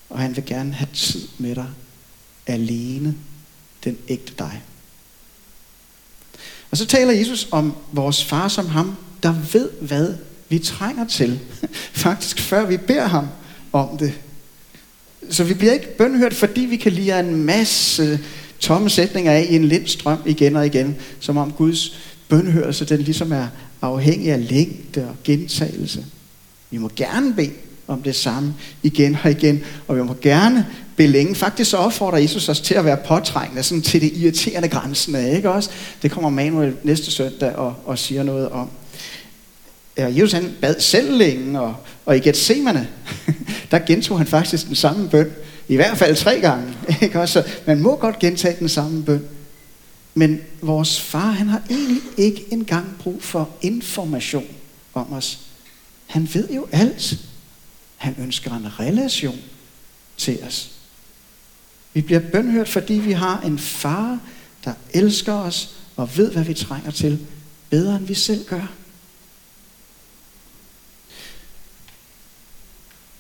Og 0.10 0.20
han 0.20 0.36
vil 0.36 0.46
gerne 0.46 0.74
have 0.74 0.90
tid 0.94 1.28
med 1.38 1.56
dig 1.56 1.70
alene, 2.48 3.18
den 3.84 3.98
ægte 4.08 4.34
dig. 4.40 4.62
Og 6.74 6.78
så 6.78 6.86
taler 6.86 7.14
Jesus 7.14 7.48
om 7.52 7.74
vores 7.92 8.24
far 8.24 8.48
som 8.48 8.68
ham, 8.68 8.96
der 9.24 9.34
ved, 9.54 9.70
hvad 9.82 10.14
vi 10.50 10.60
trænger 10.60 11.08
til. 11.08 11.40
Faktisk 12.06 12.40
før 12.40 12.66
vi 12.66 12.78
beder 12.78 13.08
ham 13.08 13.28
om 13.74 13.98
det. 13.98 14.14
Så 15.30 15.44
vi 15.44 15.54
bliver 15.54 15.74
ikke 15.74 15.98
bønhørt, 15.98 16.34
fordi 16.34 16.62
vi 16.62 16.76
kan 16.76 16.92
lide 16.92 17.20
en 17.20 17.44
masse 17.44 18.20
tomme 18.60 18.90
sætninger 18.90 19.32
af 19.32 19.48
i 19.50 19.56
en 19.56 19.66
lind 19.66 19.88
strøm 19.88 20.20
igen 20.26 20.56
og 20.56 20.66
igen, 20.66 20.96
som 21.20 21.38
om 21.38 21.52
Guds 21.52 21.98
bønhørelse, 22.30 22.86
den 22.86 23.02
ligesom 23.02 23.32
er 23.32 23.48
afhængig 23.82 24.32
af 24.32 24.50
længde 24.50 25.08
og 25.10 25.16
gentagelse. 25.24 26.06
Vi 26.70 26.78
må 26.78 26.90
gerne 26.96 27.34
bede 27.34 27.52
om 27.88 28.02
det 28.02 28.16
samme 28.16 28.54
igen 28.84 29.18
og 29.24 29.32
igen, 29.32 29.64
og 29.88 29.98
vi 29.98 30.02
må 30.02 30.16
gerne 30.22 30.68
vil 30.98 31.10
længe. 31.10 31.36
Faktisk 31.36 31.70
så 31.70 31.78
opfordrer 31.78 32.18
Jesus 32.18 32.50
os 32.50 32.62
til 32.62 32.74
at 32.74 32.86
være 32.86 32.98
påtrængende, 33.08 33.64
sådan 33.64 33.82
til 33.82 34.02
det 34.02 34.12
irriterende 34.18 34.68
grænsen 34.68 35.16
af, 35.16 35.36
ikke 35.36 35.52
også? 35.52 35.70
Det 36.02 36.12
kommer 36.12 36.30
Manuel 36.30 36.76
næste 36.84 37.12
søndag 37.12 37.56
og, 37.56 37.76
og 37.86 38.00
siger 38.00 38.24
noget 38.24 38.50
om. 38.50 38.70
Ja, 39.98 40.06
Jesus 40.06 40.32
han 40.32 40.54
bad 40.62 40.80
selv 40.80 41.18
længe, 41.18 41.62
og, 41.62 41.76
og 42.06 42.18
i 42.18 42.20
Gethsemane, 42.20 42.88
der 43.72 43.80
gentog 43.80 44.18
han 44.18 44.28
faktisk 44.28 44.68
den 44.68 44.76
samme 44.76 45.10
bøn. 45.10 45.32
I 45.68 45.76
hvert 45.76 45.98
fald 45.98 46.16
tre 46.16 46.40
gange. 46.40 46.74
Ikke 47.02 47.20
også? 47.20 47.44
Man 47.68 47.80
må 47.80 47.96
godt 47.96 48.20
gentage 48.20 48.56
den 48.60 48.70
samme 48.70 49.04
bøn. 49.04 49.26
Men 50.14 50.42
vores 50.62 51.02
far, 51.02 51.32
han 51.32 51.48
har 51.48 51.62
egentlig 51.70 52.02
ikke 52.18 52.46
engang 52.52 52.96
brug 53.00 53.24
for 53.24 53.50
information 53.62 54.46
om 54.94 55.14
os. 55.14 55.40
Han 56.06 56.30
ved 56.34 56.50
jo 56.50 56.68
alt. 56.72 57.16
Han 57.98 58.16
ønsker 58.20 58.56
en 58.56 58.80
relation 58.80 59.40
til 60.18 60.40
os. 60.48 60.73
Vi 61.94 62.02
bliver 62.02 62.20
bønhørt, 62.20 62.70
fordi 62.70 62.94
vi 62.94 63.12
har 63.12 63.42
en 63.42 63.60
far, 63.60 64.20
der 64.66 64.74
elsker 64.94 65.34
os 65.34 65.76
og 65.96 66.18
ved, 66.18 66.32
hvad 66.32 66.44
vi 66.44 66.54
trænger 66.54 66.92
til, 66.92 67.20
bedre 67.70 67.96
end 67.96 68.06
vi 68.06 68.14
selv 68.14 68.46
gør. 68.46 68.72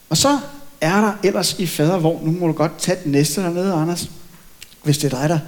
Og 0.09 0.17
så 0.17 0.39
er 0.81 1.01
der 1.01 1.13
ellers 1.23 1.59
i 1.59 1.67
fadervogn, 1.67 2.25
nu 2.25 2.31
må 2.31 2.47
du 2.47 2.53
godt 2.53 2.77
tage 2.77 2.99
den 3.03 3.11
næste 3.11 3.41
dernede, 3.41 3.73
Anders, 3.73 4.09
hvis 4.83 4.97
det 4.97 5.13
er 5.13 5.17
dig, 5.19 5.29
der 5.29 5.39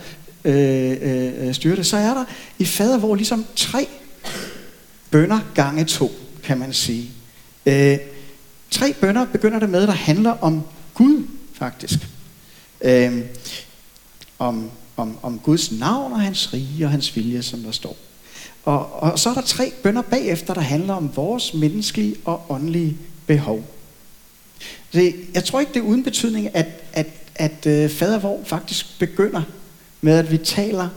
øh, 0.45 1.47
øh, 1.47 1.53
styrer 1.53 1.75
det, 1.75 1.85
så 1.85 1.97
er 1.97 2.13
der 2.13 2.25
i 2.59 2.65
fadervogn 2.65 3.17
ligesom 3.17 3.45
tre 3.55 3.87
bønder 5.11 5.39
gange 5.55 5.85
to, 5.85 6.11
kan 6.43 6.57
man 6.57 6.73
sige. 6.73 7.11
Øh, 7.65 7.97
tre 8.71 8.93
bønder 8.93 9.25
begynder 9.25 9.59
det 9.59 9.69
med, 9.69 9.87
der 9.87 9.93
handler 9.93 10.31
om 10.31 10.63
Gud, 10.93 11.27
faktisk. 11.53 11.99
Øh, 12.85 13.21
om, 14.39 14.71
om, 14.97 15.17
om 15.21 15.39
Guds 15.39 15.71
navn 15.71 16.13
og 16.13 16.21
hans 16.21 16.53
rige 16.53 16.85
og 16.85 16.91
hans 16.91 17.15
vilje, 17.15 17.43
som 17.43 17.59
der 17.59 17.71
står. 17.71 17.97
Og, 18.65 18.93
og 18.93 19.19
så 19.19 19.29
er 19.29 19.33
der 19.33 19.41
tre 19.41 19.73
bønder 19.83 20.01
bagefter, 20.01 20.53
der 20.53 20.61
handler 20.61 20.93
om 20.93 21.15
vores 21.15 21.53
menneskelige 21.53 22.15
og 22.25 22.45
åndelige 22.49 22.97
behov. 23.27 23.65
Så 24.91 25.13
jeg 25.33 25.43
tror 25.43 25.59
ikke, 25.59 25.73
det 25.73 25.79
er 25.79 25.83
uden 25.83 26.03
betydning, 26.03 26.55
at, 26.55 26.67
at, 26.93 27.07
at 27.35 27.65
øh, 27.65 27.89
fadervor 27.89 28.41
faktisk 28.45 28.99
begynder 28.99 29.41
med, 30.01 30.17
at 30.17 30.31
vi 30.31 30.37
taler 30.37 30.89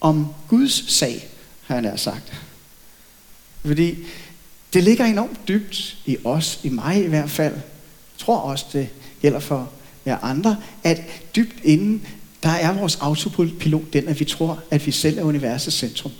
om 0.00 0.26
Guds 0.48 0.92
sag, 0.92 1.28
har 1.62 1.74
jeg 1.74 1.82
nær 1.82 1.96
sagt. 1.96 2.32
Fordi 3.64 3.98
det 4.72 4.84
ligger 4.84 5.04
enormt 5.04 5.48
dybt 5.48 5.96
i 6.06 6.16
os, 6.24 6.60
i 6.62 6.68
mig 6.68 7.04
i 7.04 7.06
hvert 7.06 7.30
fald. 7.30 7.54
Jeg 7.54 7.62
tror 8.18 8.38
også, 8.38 8.66
det 8.72 8.88
gælder 9.20 9.40
for 9.40 9.70
af 10.08 10.18
andre, 10.22 10.56
at 10.84 11.00
dybt 11.36 11.56
inden, 11.62 12.06
der 12.42 12.48
er 12.48 12.72
vores 12.72 12.96
autopilot 12.96 13.92
den, 13.92 14.08
at 14.08 14.20
vi 14.20 14.24
tror, 14.24 14.62
at 14.70 14.86
vi 14.86 14.90
selv 14.90 15.18
er 15.18 15.22
universets 15.22 15.76
centrum. 15.76 16.12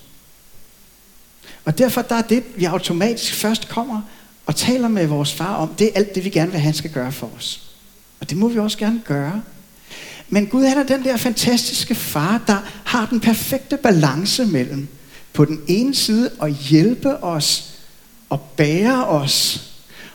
Og 1.64 1.78
derfor 1.78 2.02
der 2.02 2.14
er 2.14 2.22
det, 2.22 2.44
vi 2.56 2.64
automatisk 2.64 3.34
først 3.34 3.68
kommer 3.68 4.02
og 4.46 4.56
taler 4.56 4.88
med 4.88 5.06
vores 5.06 5.32
far 5.32 5.54
om, 5.54 5.68
det 5.68 5.86
er 5.86 5.90
alt 5.94 6.14
det, 6.14 6.24
vi 6.24 6.30
gerne 6.30 6.50
vil 6.50 6.60
han 6.60 6.74
skal 6.74 6.90
gøre 6.90 7.12
for 7.12 7.30
os. 7.36 7.62
Og 8.20 8.30
det 8.30 8.38
må 8.38 8.48
vi 8.48 8.58
også 8.58 8.78
gerne 8.78 9.02
gøre. 9.04 9.42
Men 10.28 10.46
Gud 10.46 10.64
han 10.64 10.78
er 10.78 10.82
den 10.82 11.04
der 11.04 11.16
fantastiske 11.16 11.94
far, 11.94 12.42
der 12.46 12.56
har 12.84 13.06
den 13.06 13.20
perfekte 13.20 13.76
balance 13.76 14.46
mellem 14.46 14.88
på 15.32 15.44
den 15.44 15.60
ene 15.66 15.94
side 15.94 16.30
at 16.42 16.52
hjælpe 16.52 17.24
os 17.24 17.74
og 18.28 18.40
bære 18.40 19.06
os, 19.06 19.68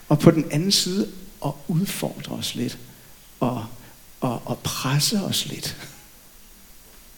og 0.09 0.19
på 0.19 0.31
den 0.31 0.45
anden 0.51 0.71
side 0.71 1.07
at 1.45 1.51
udfordre 1.67 2.36
os 2.36 2.55
lidt 2.55 2.77
og, 3.43 3.65
og, 4.21 4.41
og 4.45 4.60
presse 4.60 5.21
os 5.21 5.45
lidt. 5.45 5.75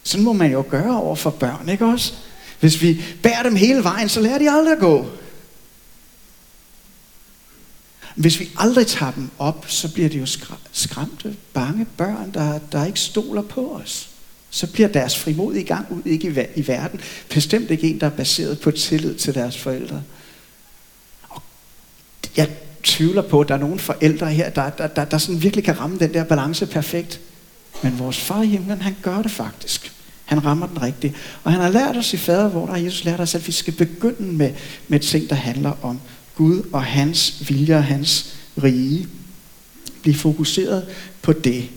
Sådan 0.02 0.24
må 0.24 0.32
man 0.32 0.52
jo 0.52 0.64
gøre 0.70 1.00
over 1.00 1.16
for 1.16 1.30
børn, 1.30 1.68
ikke 1.68 1.86
også? 1.86 2.12
Hvis 2.60 2.82
vi 2.82 3.04
bærer 3.22 3.42
dem 3.42 3.56
hele 3.56 3.84
vejen, 3.84 4.08
så 4.08 4.20
lærer 4.20 4.38
de 4.38 4.50
aldrig 4.50 4.72
at 4.72 4.78
gå. 4.78 5.06
Hvis 8.14 8.40
vi 8.40 8.50
aldrig 8.56 8.86
tager 8.86 9.12
dem 9.12 9.30
op, 9.38 9.64
så 9.68 9.92
bliver 9.92 10.08
de 10.08 10.18
jo 10.18 10.26
skræmte, 10.72 11.36
bange 11.52 11.84
børn, 11.96 12.34
der, 12.34 12.58
der 12.58 12.84
ikke 12.84 13.00
stoler 13.00 13.42
på 13.42 13.74
os. 13.74 14.08
Så 14.50 14.72
bliver 14.72 14.88
deres 14.88 15.18
frimod 15.18 15.54
i 15.54 15.62
gang 15.62 15.92
ud 15.92 16.02
ikke 16.04 16.28
i, 16.56 16.60
i 16.60 16.66
verden. 16.66 17.00
Bestemt 17.28 17.70
ikke 17.70 17.90
en, 17.90 18.00
der 18.00 18.06
er 18.06 18.10
baseret 18.10 18.60
på 18.60 18.70
tillid 18.70 19.14
til 19.14 19.34
deres 19.34 19.58
forældre. 19.58 20.02
Og 21.28 21.42
jeg 22.36 22.50
tvivler 22.82 23.22
på, 23.22 23.40
at 23.40 23.48
der 23.48 23.54
er 23.54 23.58
nogle 23.58 23.78
forældre 23.78 24.26
her, 24.26 24.50
der, 24.50 24.70
der, 24.70 24.86
der, 24.86 25.04
der 25.04 25.18
sådan 25.18 25.42
virkelig 25.42 25.64
kan 25.64 25.80
ramme 25.80 25.98
den 25.98 26.14
der 26.14 26.24
balance 26.24 26.66
perfekt. 26.66 27.20
Men 27.82 27.98
vores 27.98 28.20
far 28.20 28.42
i 28.42 28.46
himlen, 28.46 28.82
han 28.82 28.96
gør 29.02 29.22
det 29.22 29.30
faktisk. 29.30 29.92
Han 30.24 30.44
rammer 30.44 30.66
den 30.66 30.82
rigtigt. 30.82 31.14
Og 31.44 31.52
han 31.52 31.60
har 31.60 31.68
lært 31.68 31.96
os 31.96 32.14
i 32.14 32.16
fader, 32.16 32.48
hvor 32.48 32.66
der 32.66 32.76
Jesus 32.76 33.04
lært 33.04 33.20
os, 33.20 33.34
at 33.34 33.46
vi 33.46 33.52
skal 33.52 33.74
begynde 33.74 34.32
med, 34.32 34.52
med 34.88 35.00
ting, 35.00 35.30
der 35.30 35.36
handler 35.36 35.72
om 35.82 36.00
Gud 36.34 36.62
og 36.72 36.84
hans 36.84 37.48
vilje 37.48 37.76
og 37.76 37.84
hans 37.84 38.36
rige. 38.62 39.08
Bliv 40.02 40.14
fokuseret 40.14 40.86
på 41.22 41.32
det. 41.32 41.68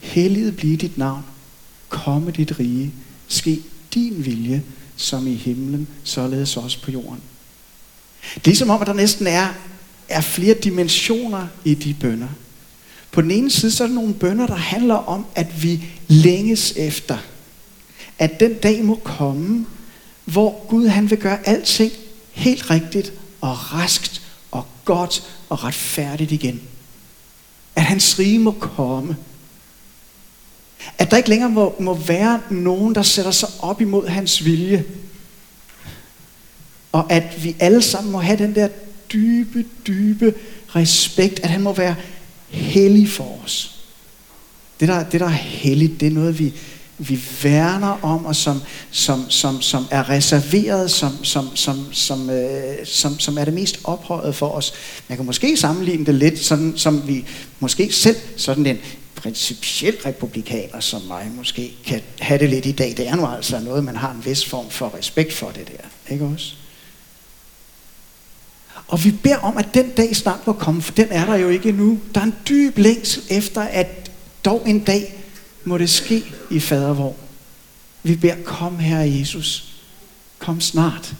Helliget 0.00 0.56
blive 0.56 0.76
dit 0.76 0.98
navn. 0.98 1.24
Komme 1.88 2.30
dit 2.30 2.58
rige. 2.58 2.92
Ske 3.28 3.62
din 3.94 4.24
vilje, 4.24 4.62
som 4.96 5.26
i 5.26 5.34
himlen, 5.34 5.88
således 6.04 6.56
også 6.56 6.82
på 6.82 6.90
jorden. 6.90 7.20
Det 8.44 8.50
er 8.50 8.56
som 8.56 8.70
om, 8.70 8.80
at 8.80 8.86
der 8.86 8.92
næsten 8.92 9.26
er, 9.26 9.48
er 10.08 10.20
flere 10.20 10.54
dimensioner 10.54 11.46
i 11.64 11.74
de 11.74 11.94
bønder. 12.00 12.28
På 13.10 13.22
den 13.22 13.30
ene 13.30 13.50
side, 13.50 13.72
så 13.72 13.84
er 13.84 13.88
der 13.88 13.94
nogle 13.94 14.14
bønder, 14.14 14.46
der 14.46 14.54
handler 14.54 14.94
om, 14.94 15.26
at 15.34 15.62
vi 15.62 15.84
længes 16.08 16.72
efter. 16.76 17.18
At 18.18 18.40
den 18.40 18.54
dag 18.54 18.84
må 18.84 18.94
komme, 18.94 19.66
hvor 20.24 20.66
Gud 20.68 20.86
han 20.86 21.10
vil 21.10 21.18
gøre 21.18 21.48
alting 21.48 21.92
helt 22.32 22.70
rigtigt 22.70 23.12
og 23.40 23.74
raskt 23.74 24.22
og 24.50 24.66
godt 24.84 25.22
og 25.48 25.64
retfærdigt 25.64 26.32
igen. 26.32 26.60
At 27.76 27.82
hans 27.82 28.18
rige 28.18 28.38
må 28.38 28.50
komme. 28.50 29.16
At 30.98 31.10
der 31.10 31.16
ikke 31.16 31.28
længere 31.28 31.50
må, 31.50 31.74
må 31.80 31.94
være 31.94 32.40
nogen, 32.50 32.94
der 32.94 33.02
sætter 33.02 33.30
sig 33.30 33.48
op 33.60 33.80
imod 33.80 34.08
hans 34.08 34.44
vilje. 34.44 34.84
Og 36.98 37.12
at 37.12 37.44
vi 37.44 37.56
alle 37.60 37.82
sammen 37.82 38.12
må 38.12 38.18
have 38.18 38.38
den 38.38 38.54
der 38.54 38.68
dybe, 39.12 39.64
dybe 39.86 40.34
respekt, 40.68 41.40
at 41.40 41.50
han 41.50 41.60
må 41.60 41.72
være 41.72 41.94
hellig 42.48 43.08
for 43.08 43.40
os. 43.44 43.74
Det 44.80 44.88
der, 44.88 45.04
det 45.04 45.20
der 45.20 45.26
er 45.26 45.30
helligt, 45.30 46.00
det 46.00 46.06
er 46.06 46.10
noget, 46.10 46.38
vi, 46.38 46.52
vi 46.98 47.20
værner 47.42 48.04
om, 48.04 48.26
og 48.26 48.36
som, 48.36 48.62
som, 48.90 49.30
som, 49.30 49.60
som 49.60 49.86
er 49.90 50.10
reserveret, 50.10 50.90
som, 50.90 51.24
som, 51.24 51.56
som, 51.56 51.92
som, 51.92 52.30
øh, 52.30 52.76
som, 52.84 53.18
som 53.18 53.38
er 53.38 53.44
det 53.44 53.54
mest 53.54 53.80
ophøjet 53.84 54.34
for 54.34 54.48
os. 54.48 54.72
Man 55.08 55.18
kan 55.18 55.26
måske 55.26 55.56
sammenligne 55.56 56.06
det 56.06 56.14
lidt, 56.14 56.38
sådan, 56.38 56.72
som 56.76 57.08
vi 57.08 57.24
måske 57.60 57.92
selv, 57.92 58.16
sådan 58.36 58.66
en 58.66 58.78
principiel 59.14 59.96
republikaner 60.06 60.80
som 60.80 61.02
mig, 61.02 61.30
måske 61.36 61.72
kan 61.86 62.00
have 62.18 62.38
det 62.38 62.50
lidt 62.50 62.66
i 62.66 62.72
dag. 62.72 62.94
Det 62.96 63.08
er 63.08 63.16
nu 63.16 63.26
altså 63.26 63.60
noget, 63.60 63.84
man 63.84 63.96
har 63.96 64.10
en 64.10 64.24
vis 64.24 64.44
form 64.44 64.70
for 64.70 64.94
respekt 64.98 65.32
for 65.32 65.50
det 65.50 65.68
der. 65.68 66.12
Ikke 66.12 66.24
også? 66.24 66.54
Og 68.88 69.04
vi 69.04 69.10
beder 69.10 69.36
om, 69.36 69.56
at 69.56 69.74
den 69.74 69.90
dag 69.90 70.16
snart 70.16 70.46
må 70.46 70.52
komme, 70.52 70.82
for 70.82 70.92
den 70.92 71.06
er 71.10 71.26
der 71.26 71.36
jo 71.36 71.48
ikke 71.48 71.68
endnu. 71.68 71.98
Der 72.14 72.20
er 72.20 72.24
en 72.24 72.34
dyb 72.48 72.78
længsel 72.78 73.22
efter, 73.30 73.60
at 73.60 74.10
dog 74.44 74.62
en 74.66 74.80
dag 74.80 75.14
må 75.64 75.78
det 75.78 75.90
ske 75.90 76.24
i 76.50 76.60
fadervor. 76.60 77.16
Vi 78.02 78.16
beder, 78.16 78.36
kom 78.44 78.78
her 78.78 79.00
Jesus, 79.00 79.74
kom 80.38 80.60
snart. 80.60 81.14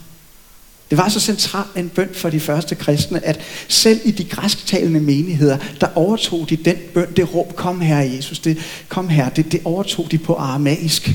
Det 0.89 0.97
var 0.97 1.09
så 1.09 1.19
centralt 1.19 1.75
en 1.75 1.89
bøn 1.89 2.09
for 2.13 2.29
de 2.29 2.39
første 2.39 2.75
kristne, 2.75 3.25
at 3.25 3.39
selv 3.67 3.99
i 4.05 4.11
de 4.11 4.23
græsktalende 4.23 4.99
menigheder, 4.99 5.57
der 5.81 5.87
overtog 5.95 6.49
de 6.49 6.55
den 6.55 6.75
bøn, 6.93 7.07
det 7.15 7.35
råb, 7.35 7.55
kom 7.55 7.81
her 7.81 7.99
Jesus, 7.99 8.39
det, 8.39 8.57
kom 8.89 9.09
her, 9.09 9.29
det, 9.29 9.51
det 9.51 9.61
overtog 9.65 10.11
de 10.11 10.17
på 10.17 10.35
aramæisk. 10.35 11.09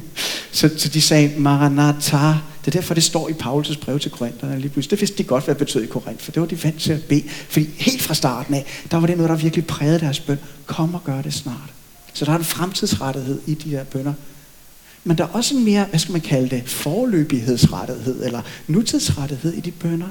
så, 0.52 0.70
så 0.76 0.88
de 0.88 1.00
sagde, 1.00 1.32
Maranatha. 1.38 2.32
Det 2.64 2.66
er 2.66 2.80
derfor, 2.80 2.94
det 2.94 3.02
står 3.02 3.28
i 3.28 3.32
Paulus' 3.32 3.80
brev 3.80 3.98
til 3.98 4.10
Korintherne 4.10 4.60
lige 4.60 4.70
pludselig. 4.70 4.90
Det 4.90 5.00
vidste 5.00 5.18
de 5.18 5.24
godt, 5.24 5.44
hvad 5.44 5.54
det 5.54 5.66
betød 5.66 5.82
i 5.82 5.86
Korinth, 5.86 6.24
for 6.24 6.32
det 6.32 6.40
var 6.40 6.48
de 6.48 6.64
vant 6.64 6.80
til 6.80 6.92
at 6.92 7.02
bede. 7.02 7.24
Fordi 7.48 7.68
helt 7.76 8.02
fra 8.02 8.14
starten 8.14 8.54
af, 8.54 8.64
der 8.90 8.96
var 8.96 9.06
det 9.06 9.16
noget, 9.16 9.30
der 9.30 9.36
virkelig 9.36 9.66
prægede 9.66 10.00
deres 10.00 10.20
bøn. 10.20 10.38
Kom 10.66 10.94
og 10.94 11.04
gør 11.04 11.22
det 11.22 11.34
snart. 11.34 11.72
Så 12.12 12.24
der 12.24 12.32
er 12.32 12.36
en 12.36 12.44
fremtidsrettighed 12.44 13.40
i 13.46 13.54
de 13.54 13.70
her 13.70 13.84
bønder. 13.84 14.12
Men 15.04 15.18
der 15.18 15.24
er 15.24 15.28
også 15.28 15.56
en 15.56 15.64
mere, 15.64 15.84
hvad 15.84 15.98
skal 15.98 16.12
man 16.12 16.20
kalde 16.20 16.56
det, 16.56 16.68
forløbighedsrettighed 16.68 18.24
eller 18.24 18.42
nutidsrettighed 18.66 19.52
i 19.52 19.60
de 19.60 19.70
bønder, 19.70 20.08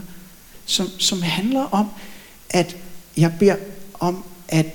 som, 0.65 0.87
som 0.99 1.21
handler 1.21 1.61
om, 1.61 1.87
at 2.49 2.77
jeg 3.17 3.33
beder 3.39 3.55
om, 3.99 4.23
at 4.47 4.65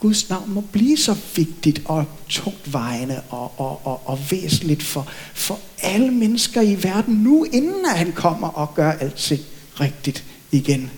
Guds 0.00 0.28
navn 0.28 0.54
må 0.54 0.60
blive 0.60 0.96
så 0.96 1.16
vigtigt 1.36 1.82
og 1.84 2.04
tungt 2.28 2.72
vejende 2.72 3.20
og, 3.30 3.60
og, 3.60 3.86
og, 3.86 4.08
og 4.08 4.18
væsentligt 4.30 4.82
for, 4.82 5.06
for 5.34 5.58
alle 5.82 6.10
mennesker 6.10 6.60
i 6.60 6.82
verden 6.82 7.14
nu, 7.14 7.44
inden 7.44 7.86
at 7.86 7.98
han 7.98 8.12
kommer 8.12 8.48
og 8.48 8.74
gør 8.74 8.92
alting 8.92 9.40
rigtigt 9.80 10.24
igen. 10.52 10.90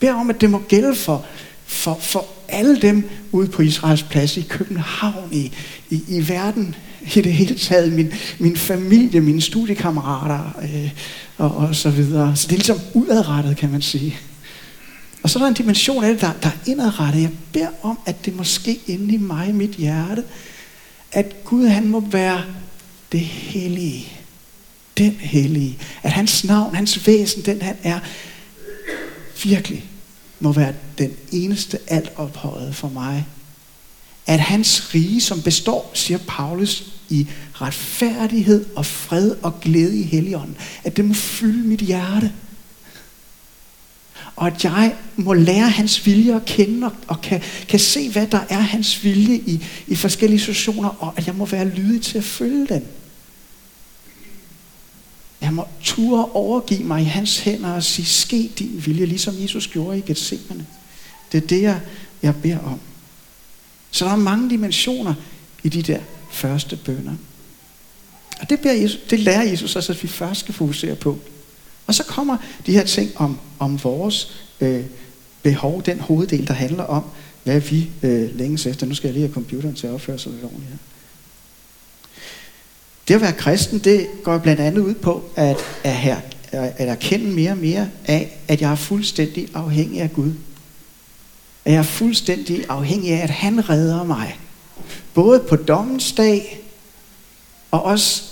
Bær 0.00 0.12
om, 0.12 0.30
at 0.30 0.40
det 0.40 0.50
må 0.50 0.58
gælde 0.58 0.94
for, 0.94 1.24
for, 1.66 1.98
for 2.00 2.26
alle 2.48 2.82
dem 2.82 3.10
ude 3.32 3.48
på 3.48 3.62
Israels 3.62 4.02
plads 4.02 4.36
i 4.36 4.46
København, 4.48 5.28
i, 5.32 5.52
i, 5.90 6.02
i 6.08 6.28
verden 6.28 6.74
i 7.16 7.20
det 7.20 7.32
hele 7.32 7.54
taget, 7.54 7.92
min, 7.92 8.12
min 8.38 8.56
familie, 8.56 9.20
mine 9.20 9.40
studiekammerater 9.40 10.60
øh, 10.62 10.90
og, 11.36 11.56
og 11.56 11.74
så 11.74 11.90
videre. 11.90 12.36
Så 12.36 12.46
det 12.46 12.52
er 12.52 12.56
ligesom 12.56 12.80
udadrettet, 12.94 13.56
kan 13.56 13.70
man 13.70 13.82
sige. 13.82 14.16
Og 15.22 15.30
så 15.30 15.38
er 15.38 15.42
der 15.42 15.48
en 15.48 15.54
dimension 15.54 16.04
af 16.04 16.12
det, 16.12 16.20
der, 16.20 16.32
der 16.42 16.48
er 16.48 16.70
indadrettet. 16.70 17.22
Jeg 17.22 17.30
beder 17.52 17.68
om, 17.82 17.98
at 18.06 18.24
det 18.24 18.36
måske 18.36 18.80
inde 18.86 19.14
i 19.14 19.16
mig, 19.16 19.48
i 19.48 19.52
mit 19.52 19.70
hjerte, 19.70 20.24
at 21.12 21.44
Gud 21.44 21.66
han 21.66 21.88
må 21.88 22.00
være 22.00 22.44
det 23.12 23.20
hellige. 23.20 24.12
Den 24.98 25.12
hellige. 25.12 25.78
At 26.02 26.12
hans 26.12 26.44
navn, 26.44 26.74
hans 26.74 27.06
væsen, 27.06 27.42
den 27.42 27.62
han 27.62 27.76
er, 27.82 27.98
virkelig 29.44 29.84
må 30.40 30.52
være 30.52 30.72
den 30.98 31.12
eneste 31.32 31.78
alt 31.86 32.12
ophøjet 32.16 32.74
for 32.74 32.88
mig. 32.88 33.26
At 34.26 34.40
hans 34.40 34.94
rige, 34.94 35.20
som 35.20 35.42
består, 35.42 35.90
siger 35.94 36.18
Paulus, 36.28 36.84
i 37.08 37.26
retfærdighed 37.54 38.66
og 38.76 38.86
fred 38.86 39.36
og 39.42 39.60
glæde 39.60 39.98
i 39.98 40.02
Helligånden, 40.02 40.56
at 40.84 40.96
det 40.96 41.04
må 41.04 41.14
fylde 41.14 41.68
mit 41.68 41.80
hjerte. 41.80 42.32
Og 44.36 44.46
at 44.46 44.64
jeg 44.64 44.96
må 45.16 45.34
lære 45.34 45.70
hans 45.70 46.06
vilje 46.06 46.36
at 46.36 46.44
kende 46.44 46.86
og, 46.86 46.92
og 47.08 47.20
kan, 47.20 47.42
kan 47.68 47.78
se, 47.78 48.10
hvad 48.10 48.26
der 48.26 48.40
er 48.48 48.60
hans 48.60 49.04
vilje 49.04 49.36
i, 49.36 49.64
i 49.86 49.96
forskellige 49.96 50.40
situationer, 50.40 50.88
og 50.88 51.14
at 51.16 51.26
jeg 51.26 51.34
må 51.34 51.46
være 51.46 51.68
lydig 51.68 52.02
til 52.02 52.18
at 52.18 52.24
følge 52.24 52.66
den. 52.66 52.84
Jeg 55.40 55.52
må 55.52 55.64
ture 55.82 56.24
overgive 56.24 56.84
mig 56.84 57.02
i 57.02 57.04
hans 57.04 57.38
hænder 57.38 57.72
og 57.72 57.82
sige, 57.82 58.06
ske 58.06 58.50
din 58.58 58.82
vilje, 58.86 59.06
ligesom 59.06 59.34
Jesus 59.42 59.68
gjorde 59.68 59.98
i 59.98 60.02
Gethsemane. 60.06 60.66
Det 61.32 61.42
er 61.42 61.46
det, 61.46 61.62
jeg, 61.62 61.80
jeg 62.22 62.36
beder 62.36 62.58
om. 62.58 62.80
Så 63.90 64.04
der 64.04 64.10
er 64.10 64.16
mange 64.16 64.50
dimensioner 64.50 65.14
i 65.62 65.68
de 65.68 65.82
der 65.82 66.00
første 66.38 66.76
bønder. 66.76 67.14
Og 68.40 68.50
det, 68.50 68.60
beder 68.60 68.74
Jesus, 68.74 69.00
det 69.10 69.20
lærer 69.20 69.42
Jesus 69.42 69.76
os, 69.76 69.90
at 69.90 70.02
vi 70.02 70.08
først 70.08 70.40
skal 70.40 70.54
fokusere 70.54 70.94
på. 70.94 71.18
Og 71.86 71.94
så 71.94 72.04
kommer 72.04 72.36
de 72.66 72.72
her 72.72 72.84
ting 72.84 73.10
om, 73.16 73.38
om 73.58 73.84
vores 73.84 74.44
øh, 74.60 74.84
behov, 75.42 75.82
den 75.82 76.00
hoveddel, 76.00 76.46
der 76.46 76.54
handler 76.54 76.84
om, 76.84 77.04
hvad 77.44 77.60
vi 77.60 77.90
øh, 78.02 78.36
længes 78.36 78.66
efter. 78.66 78.86
Nu 78.86 78.94
skal 78.94 79.08
jeg 79.08 79.14
lige 79.14 79.26
have 79.26 79.34
computeren 79.34 79.74
til 79.74 79.86
at 79.86 79.92
opføre 79.92 80.18
sig 80.18 80.32
lidt 80.32 80.44
ordentligt 80.44 80.70
her. 80.70 80.78
Det 83.08 83.14
at 83.14 83.20
være 83.20 83.32
kristen, 83.32 83.78
det 83.78 84.08
går 84.22 84.38
blandt 84.38 84.60
andet 84.60 84.82
ud 84.82 84.94
på 84.94 85.24
at, 85.36 85.56
at, 85.84 85.96
her, 85.96 86.20
at 86.52 86.88
erkende 86.88 87.26
mere 87.26 87.50
og 87.50 87.58
mere 87.58 87.88
af, 88.04 88.38
at 88.48 88.60
jeg 88.60 88.70
er 88.70 88.76
fuldstændig 88.76 89.48
afhængig 89.54 90.00
af 90.00 90.12
Gud. 90.12 90.32
At 91.64 91.72
jeg 91.72 91.78
er 91.78 91.82
fuldstændig 91.82 92.64
afhængig 92.68 93.12
af, 93.12 93.22
at 93.22 93.30
han 93.30 93.68
redder 93.68 94.04
mig. 94.04 94.38
Både 95.18 95.40
på 95.40 95.56
dommens 95.56 96.12
dag, 96.12 96.60
og 97.70 97.82
også 97.82 98.22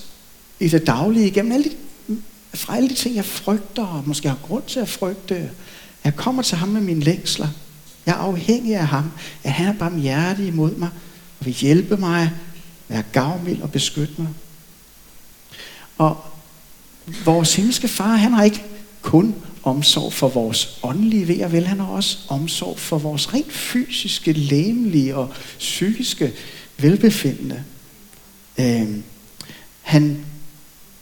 i 0.61 0.69
det 0.69 0.87
daglige, 0.87 1.27
igennem 1.27 1.53
alle 1.53 1.65
de, 1.65 1.77
fra 2.55 2.77
alle 2.77 2.89
de 2.89 2.95
ting, 2.95 3.17
jeg 3.17 3.25
frygter, 3.25 3.87
og 3.87 4.03
måske 4.07 4.29
har 4.29 4.39
grund 4.43 4.63
til 4.67 4.81
at 4.81 4.89
frygte. 4.89 5.51
Jeg 6.05 6.17
kommer 6.17 6.43
til 6.43 6.57
ham 6.57 6.69
med 6.69 6.81
mine 6.81 7.01
længsler. 7.01 7.49
Jeg 8.07 8.13
er 8.13 8.19
afhængig 8.19 8.77
af 8.77 8.87
ham, 8.87 9.11
at 9.45 9.53
han 9.53 9.67
er 9.67 9.79
barmhjertig 9.79 10.47
imod 10.47 10.77
mig, 10.77 10.89
og 11.41 11.47
vil 11.47 11.55
hjælpe 11.55 11.97
mig, 11.97 12.31
være 12.89 13.03
gavmild 13.13 13.63
og 13.63 13.73
beskytte 13.73 14.15
mig. 14.19 14.29
Og 15.99 16.25
vores 17.25 17.55
himmelske 17.55 17.89
far, 17.89 18.17
han 18.17 18.33
har 18.33 18.45
ikke 18.45 18.65
kun 19.03 19.35
omsorg 19.63 20.13
for 20.13 20.29
vores 20.29 20.79
åndelige 20.83 21.29
ved 21.29 21.43
og 21.43 21.53
vel, 21.53 21.67
han 21.67 21.81
har 21.81 21.87
også 21.87 22.19
omsorg 22.29 22.79
for 22.79 22.99
vores 22.99 23.35
rent 23.35 23.53
fysiske, 23.53 24.33
læmelige 24.33 25.17
og 25.17 25.31
psykiske 25.59 26.33
velbefindende. 26.79 27.65
Øh, 28.59 28.97
han 29.83 30.25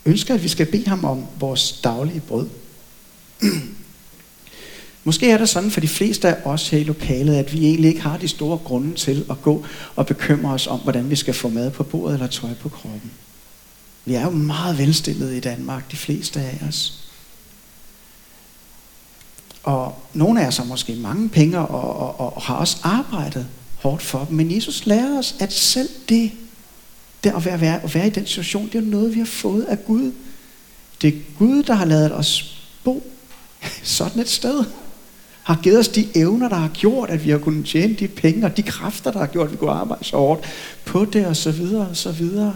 ønsker, 0.05 0.33
at 0.33 0.43
vi 0.43 0.47
skal 0.47 0.65
bede 0.65 0.87
ham 0.87 1.05
om 1.05 1.25
vores 1.39 1.71
daglige 1.83 2.19
brød. 2.19 2.47
Måske 5.03 5.31
er 5.31 5.37
det 5.37 5.49
sådan 5.49 5.71
for 5.71 5.79
de 5.79 5.87
fleste 5.87 6.27
af 6.27 6.45
os 6.45 6.69
her 6.69 6.79
i 6.79 6.83
lokalet, 6.83 7.35
at 7.35 7.53
vi 7.53 7.65
egentlig 7.65 7.89
ikke 7.89 8.01
har 8.01 8.17
de 8.17 8.27
store 8.27 8.57
grunde 8.57 8.95
til 8.95 9.25
at 9.29 9.41
gå 9.41 9.65
og 9.95 10.05
bekymre 10.05 10.53
os 10.53 10.67
om, 10.67 10.79
hvordan 10.79 11.09
vi 11.09 11.15
skal 11.15 11.33
få 11.33 11.49
mad 11.49 11.71
på 11.71 11.83
bordet 11.83 12.13
eller 12.13 12.27
tøj 12.27 12.53
på 12.53 12.69
kroppen. 12.69 13.11
Vi 14.05 14.13
er 14.13 14.23
jo 14.23 14.29
meget 14.29 14.77
velstillede 14.77 15.37
i 15.37 15.39
Danmark, 15.39 15.91
de 15.91 15.97
fleste 15.97 16.39
af 16.39 16.59
os. 16.67 17.01
Og 19.63 19.99
nogle 20.13 20.43
af 20.43 20.47
os 20.47 20.57
har 20.57 20.63
måske 20.63 20.95
mange 20.95 21.29
penge 21.29 21.59
og, 21.59 21.99
og, 21.99 22.19
og, 22.19 22.35
og 22.35 22.41
har 22.41 22.55
også 22.55 22.77
arbejdet 22.83 23.47
hårdt 23.81 24.01
for 24.01 24.25
dem. 24.25 24.37
Men 24.37 24.55
Jesus 24.55 24.85
lærer 24.85 25.19
os, 25.19 25.35
at 25.39 25.53
selv 25.53 25.89
det, 26.09 26.31
det 27.23 27.33
at 27.35 27.45
være, 27.45 27.61
være, 27.61 27.83
at 27.83 27.95
være 27.95 28.07
i 28.07 28.09
den 28.09 28.25
situation, 28.25 28.69
det 28.73 28.75
er 28.75 28.81
noget, 28.81 29.13
vi 29.13 29.19
har 29.19 29.25
fået 29.25 29.63
af 29.63 29.85
Gud. 29.85 30.11
Det 31.01 31.07
er 31.07 31.19
Gud, 31.39 31.63
der 31.63 31.73
har 31.73 31.85
lavet 31.85 32.13
os 32.13 32.61
bo 32.83 33.03
sådan 33.83 34.21
et 34.21 34.29
sted. 34.29 34.63
Har 35.43 35.59
givet 35.63 35.79
os 35.79 35.87
de 35.87 36.07
evner, 36.15 36.49
der 36.49 36.55
har 36.55 36.67
gjort, 36.67 37.09
at 37.09 37.25
vi 37.25 37.29
har 37.29 37.37
kunnet 37.37 37.65
tjene 37.65 37.93
de 37.93 38.07
penge, 38.07 38.45
og 38.45 38.57
de 38.57 38.63
kræfter, 38.63 39.11
der 39.11 39.19
har 39.19 39.25
gjort, 39.25 39.45
at 39.45 39.51
vi 39.51 39.57
kunne 39.57 39.71
arbejde 39.71 40.03
så 40.03 40.17
hårdt 40.17 40.45
på 40.85 41.05
det, 41.05 41.25
og 41.25 41.35
så 41.35 41.51
videre, 41.51 41.87
og 41.87 41.97
så 41.97 42.11
videre. 42.11 42.55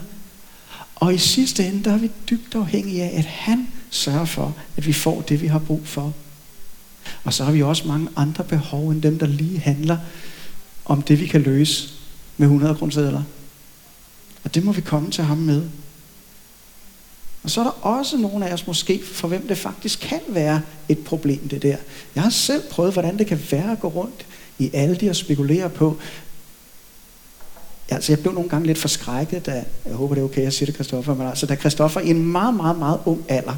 Og 0.96 1.14
i 1.14 1.18
sidste 1.18 1.66
ende, 1.66 1.84
der 1.84 1.94
er 1.94 1.98
vi 1.98 2.12
dybt 2.30 2.56
afhængige 2.56 3.04
af, 3.04 3.18
at 3.18 3.26
han 3.26 3.68
sørger 3.90 4.26
for, 4.26 4.56
at 4.78 4.88
vi 4.88 4.94
får 4.94 5.22
det, 5.22 5.42
vi 5.42 5.48
har 5.48 5.60
brug 5.60 5.82
for. 5.88 6.14
Og 7.24 7.34
så 7.34 7.44
har 7.44 7.52
vi 7.52 7.64
også 7.64 7.88
mange 7.88 8.08
andre 8.16 8.44
behov, 8.44 8.90
end 8.90 9.02
dem, 9.02 9.20
der 9.20 9.28
lige 9.28 9.60
handler 9.60 9.98
om 10.90 11.02
det, 11.02 11.20
vi 11.20 11.28
kan 11.28 11.42
løse 11.42 11.90
med 12.38 12.48
100 12.48 12.76
kroner 12.76 13.24
Og 14.44 14.56
det 14.56 14.64
må 14.64 14.72
vi 14.72 14.82
komme 14.82 15.12
til 15.12 15.24
ham 15.24 15.38
med. 15.38 15.64
Og 17.44 17.50
så 17.50 17.60
er 17.60 17.64
der 17.64 17.86
også 17.86 18.18
nogle 18.18 18.48
af 18.48 18.54
os 18.54 18.68
måske, 18.68 19.02
for 19.06 19.28
hvem 19.28 19.48
det 19.48 19.58
faktisk 19.58 20.00
kan 20.00 20.20
være 20.28 20.62
et 20.90 21.00
problem, 21.00 21.48
det 21.48 21.62
der. 21.62 21.78
Jeg 22.16 22.24
har 22.24 22.30
selv 22.30 22.64
prøvet, 22.70 22.94
hvordan 22.94 23.18
det 23.18 23.28
kan 23.28 23.42
være 23.52 23.72
at 23.72 23.80
gå 23.80 23.88
rundt 23.88 24.26
i 24.60 24.72
Aldi 24.74 25.08
og 25.08 25.16
spekulere 25.16 25.70
på, 25.70 25.98
Altså, 27.92 28.12
jeg 28.12 28.20
blev 28.20 28.34
nogle 28.34 28.50
gange 28.50 28.68
lidt 28.68 28.78
forskrækket, 28.78 29.46
da, 29.46 29.64
jeg 29.86 29.94
håber 29.94 30.16
det 30.16 30.22
er 30.22 30.26
okay, 30.26 30.44
jeg 30.44 30.54
siger 30.54 30.66
det, 30.66 30.76
Christoffer, 30.76 31.16
men 31.16 31.28
altså, 31.28 31.46
da 31.46 31.56
Christoffer 31.56 32.02
i 32.02 32.10
en 32.10 32.26
meget, 32.26 32.54
meget, 32.54 32.80
meget 32.80 33.00
ung 33.06 33.26
alder 33.30 33.56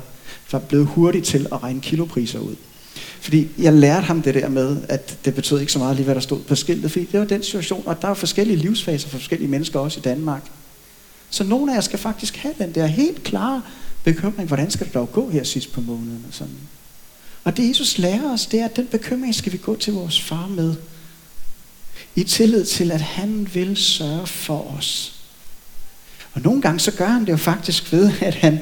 var 0.51 0.59
blevet 0.59 0.87
hurtig 0.87 1.23
til 1.23 1.47
at 1.51 1.63
regne 1.63 1.81
kilopriser 1.81 2.39
ud. 2.39 2.55
Fordi 2.95 3.47
jeg 3.57 3.73
lærte 3.73 4.05
ham 4.05 4.21
det 4.21 4.33
der 4.33 4.49
med, 4.49 4.77
at 4.89 5.17
det 5.25 5.35
betød 5.35 5.59
ikke 5.59 5.71
så 5.71 5.79
meget 5.79 5.95
lige, 5.95 6.05
hvad 6.05 6.15
der 6.15 6.21
stod 6.21 6.39
på 6.39 6.55
skiltet, 6.55 6.91
fordi 6.91 7.05
det 7.05 7.19
var 7.19 7.25
den 7.25 7.43
situation, 7.43 7.83
og 7.85 8.01
der 8.01 8.07
er 8.07 8.13
forskellige 8.13 8.57
livsfaser 8.57 9.09
for 9.09 9.17
forskellige 9.17 9.49
mennesker 9.49 9.79
også 9.79 9.99
i 9.99 10.01
Danmark. 10.01 10.51
Så 11.29 11.43
nogle 11.43 11.71
af 11.71 11.75
jer 11.75 11.81
skal 11.81 11.99
faktisk 11.99 12.35
have 12.35 12.53
den 12.57 12.75
der 12.75 12.85
helt 12.85 13.23
klare 13.23 13.61
bekymring, 14.03 14.47
hvordan 14.47 14.71
skal 14.71 14.85
det 14.85 14.93
dog 14.93 15.11
gå 15.11 15.29
her 15.29 15.43
sidst 15.43 15.73
på 15.73 15.81
måneden? 15.81 16.25
Og, 16.27 16.33
sådan. 16.33 16.55
og 17.43 17.57
det 17.57 17.69
Jesus 17.69 17.97
lærer 17.97 18.33
os, 18.33 18.45
det 18.45 18.59
er, 18.59 18.65
at 18.65 18.75
den 18.75 18.87
bekymring 18.87 19.35
skal 19.35 19.51
vi 19.51 19.57
gå 19.57 19.75
til 19.75 19.93
vores 19.93 20.21
far 20.21 20.47
med. 20.47 20.75
I 22.15 22.23
tillid 22.23 22.65
til, 22.65 22.91
at 22.91 23.01
han 23.01 23.49
vil 23.53 23.77
sørge 23.77 24.27
for 24.27 24.75
os. 24.77 25.13
Og 26.33 26.41
nogle 26.41 26.61
gange 26.61 26.79
så 26.79 26.91
gør 26.91 27.07
han 27.07 27.21
det 27.21 27.31
jo 27.31 27.37
faktisk 27.37 27.91
ved, 27.91 28.11
at 28.21 28.35
han 28.35 28.59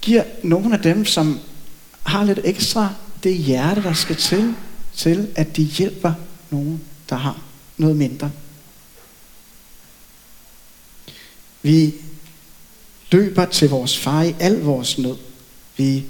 giver 0.00 0.24
nogle 0.42 0.74
af 0.74 0.82
dem, 0.82 1.04
som 1.04 1.40
har 2.02 2.24
lidt 2.24 2.40
ekstra 2.44 2.94
det 3.22 3.36
hjerte, 3.36 3.82
der 3.82 3.92
skal 3.92 4.16
til, 4.16 4.54
til 4.94 5.28
at 5.34 5.56
de 5.56 5.62
hjælper 5.62 6.12
nogen, 6.50 6.80
der 7.10 7.16
har 7.16 7.42
noget 7.76 7.96
mindre. 7.96 8.30
Vi 11.62 11.94
løber 13.10 13.44
til 13.44 13.70
vores 13.70 13.98
far 13.98 14.22
i 14.22 14.34
al 14.40 14.60
vores 14.60 14.98
nød. 14.98 15.16
Vi 15.76 16.04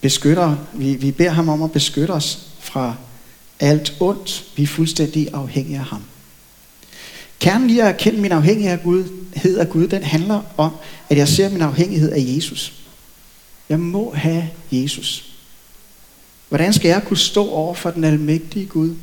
beskytter, 0.00 0.56
vi, 0.74 0.94
vi 0.94 1.10
beder 1.10 1.30
ham 1.30 1.48
om 1.48 1.62
at 1.62 1.72
beskytte 1.72 2.12
os 2.12 2.46
fra 2.60 2.94
alt 3.60 3.96
ondt. 4.00 4.44
Vi 4.56 4.62
er 4.62 4.66
fuldstændig 4.66 5.28
afhængige 5.32 5.78
af 5.78 5.84
ham. 5.84 6.04
Kernen 7.40 7.70
i 7.70 7.78
at 7.78 7.86
erkende 7.86 8.20
min 8.20 8.32
afhængighed 8.32 8.72
af 8.78 8.82
Gud, 8.82 9.04
af 9.58 9.68
Gud, 9.68 9.88
den 9.88 10.02
handler 10.02 10.42
om, 10.56 10.72
at 11.08 11.16
jeg 11.16 11.28
ser 11.28 11.48
min 11.48 11.62
afhængighed 11.62 12.12
af 12.12 12.24
Jesus. 12.26 12.72
Jeg 13.68 13.80
må 13.80 14.14
have 14.14 14.48
Jesus. 14.72 15.29
Hvordan 16.50 16.72
skal 16.72 16.88
jeg 16.88 17.02
kunne 17.04 17.16
stå 17.16 17.50
over 17.50 17.74
for 17.74 17.90
den 17.90 18.04
almægtige 18.04 18.66
Gud, 18.66 18.94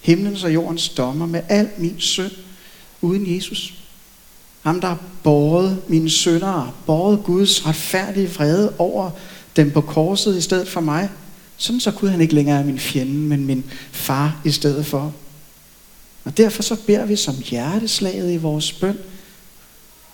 himlens 0.00 0.44
og 0.44 0.54
jordens 0.54 0.88
dommer, 0.88 1.26
med 1.26 1.40
al 1.48 1.68
min 1.78 1.94
synd, 1.98 2.32
uden 3.00 3.36
Jesus? 3.36 3.74
Ham, 4.62 4.80
der 4.80 4.88
har 4.88 4.98
båret 5.22 5.82
mine 5.88 6.10
syndere, 6.10 6.72
båret 6.86 7.22
Guds 7.24 7.66
retfærdige 7.66 8.30
vrede 8.30 8.72
over 8.78 9.10
dem 9.56 9.70
på 9.70 9.80
korset 9.80 10.36
i 10.36 10.40
stedet 10.40 10.68
for 10.68 10.80
mig. 10.80 11.08
Sådan 11.56 11.80
så 11.80 11.90
kunne 11.90 12.10
han 12.10 12.20
ikke 12.20 12.34
længere 12.34 12.56
være 12.56 12.66
min 12.66 12.78
fjende, 12.78 13.12
men 13.12 13.46
min 13.46 13.64
far 13.92 14.40
i 14.44 14.50
stedet 14.50 14.86
for. 14.86 15.14
Og 16.24 16.36
derfor 16.36 16.62
så 16.62 16.76
beder 16.86 17.06
vi 17.06 17.16
som 17.16 17.34
hjerteslaget 17.50 18.32
i 18.32 18.36
vores 18.36 18.72
bøn, 18.72 18.98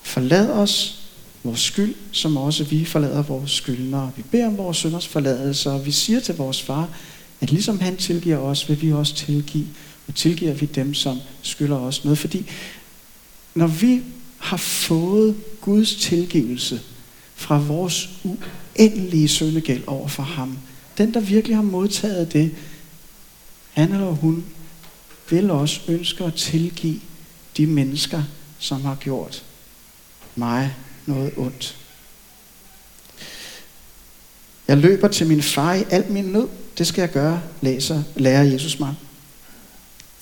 forlad 0.03 0.49
os 0.49 1.02
vores 1.43 1.59
skyld, 1.59 1.95
som 2.11 2.37
også 2.37 2.63
vi 2.63 2.85
forlader 2.85 3.21
vores 3.21 3.51
skyldnere. 3.51 4.11
Vi 4.17 4.23
beder 4.31 4.47
om 4.47 4.57
vores 4.57 4.77
synders 4.77 5.07
forladelse, 5.07 5.71
og 5.71 5.85
vi 5.85 5.91
siger 5.91 6.19
til 6.19 6.35
vores 6.35 6.61
far, 6.61 6.89
at 7.41 7.51
ligesom 7.51 7.79
han 7.79 7.97
tilgiver 7.97 8.37
os, 8.37 8.69
vil 8.69 8.81
vi 8.81 8.93
også 8.93 9.15
tilgive, 9.15 9.67
og 10.07 10.15
tilgiver 10.15 10.53
vi 10.53 10.65
dem, 10.65 10.93
som 10.93 11.19
skylder 11.41 11.77
os 11.77 12.03
noget. 12.03 12.17
Fordi 12.17 12.45
når 13.55 13.67
vi 13.67 14.01
har 14.37 14.57
fået 14.57 15.35
Guds 15.61 15.95
tilgivelse 15.95 16.81
fra 17.35 17.57
vores 17.57 18.09
uendelige 18.23 19.27
syndegæld 19.27 19.83
over 19.87 20.07
for 20.07 20.23
ham, 20.23 20.57
den 20.97 21.13
der 21.13 21.19
virkelig 21.19 21.57
har 21.57 21.63
modtaget 21.63 22.33
det, 22.33 22.51
han 23.71 23.91
eller 23.91 24.11
hun 24.11 24.45
vil 25.29 25.51
også 25.51 25.81
ønske 25.87 26.23
at 26.23 26.33
tilgive 26.33 26.99
de 27.57 27.67
mennesker, 27.67 28.23
som 28.59 28.81
har 28.81 28.95
gjort 28.95 29.43
mig 30.35 30.75
noget 31.05 31.33
ondt. 31.37 31.77
Jeg 34.67 34.77
løber 34.77 35.07
til 35.07 35.27
min 35.27 35.43
far 35.43 35.73
i 35.73 35.83
al 35.89 36.05
min 36.09 36.25
nød. 36.25 36.47
Det 36.77 36.87
skal 36.87 37.01
jeg 37.01 37.11
gøre, 37.11 37.41
læser, 37.61 38.03
lærer 38.15 38.43
Jesus 38.43 38.79
mig. 38.79 38.95